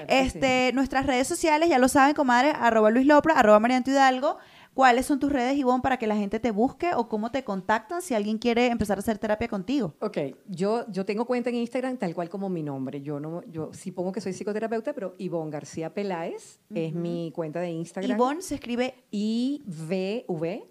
[0.09, 4.39] este, Nuestras redes sociales, ya lo saben, comadres, arroba Luis Lopra, arroba Marianto Hidalgo.
[4.77, 8.03] ¿Cuáles son tus redes, Ivonne, para que la gente te busque o cómo te contactan
[8.03, 9.95] si alguien quiere empezar a hacer terapia contigo?
[10.03, 10.18] Ok,
[10.49, 13.01] yo, yo tengo cuenta en Instagram tal cual como mi nombre.
[13.01, 17.59] Yo no, yo sí pongo que soy psicoterapeuta, pero Ivonne García Peláez es mi cuenta
[17.61, 18.18] de Instagram.
[18.18, 20.68] Ivonne se escribe I V V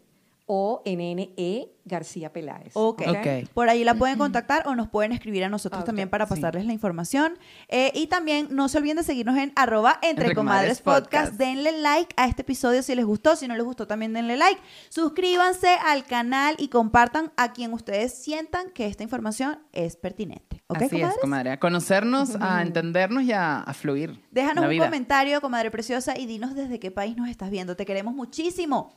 [0.47, 2.71] O N N E García Peláez.
[2.73, 3.01] Ok.
[3.07, 3.49] Ok.
[3.53, 6.35] Por ahí la pueden contactar o nos pueden escribir a nosotros Ah, también para Sí.
[6.35, 7.37] pasarles la información.
[7.67, 11.31] Eh, y también no se olviden de seguirnos en arroba entre Entre comadres Comadres podcast.
[11.31, 11.37] Podcast.
[11.39, 13.35] Denle like a este episodio si les gustó.
[13.35, 14.59] Si no les gustó, también denle like.
[14.89, 20.63] Suscríbanse al canal y compartan a quien ustedes sientan que esta información es pertinente.
[20.67, 21.15] ¿Ok, Así comadres?
[21.15, 21.51] es, comadre.
[21.51, 24.19] A conocernos, a entendernos y a, a fluir.
[24.31, 24.85] Déjanos la un vida.
[24.85, 27.75] comentario, comadre preciosa, y dinos desde qué país nos estás viendo.
[27.75, 28.93] Te queremos muchísimo.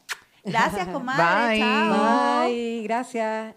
[0.50, 1.24] Gracias, comadre.
[1.24, 1.58] Bye.
[1.58, 2.44] Chao.
[2.48, 3.54] Bye, gracias.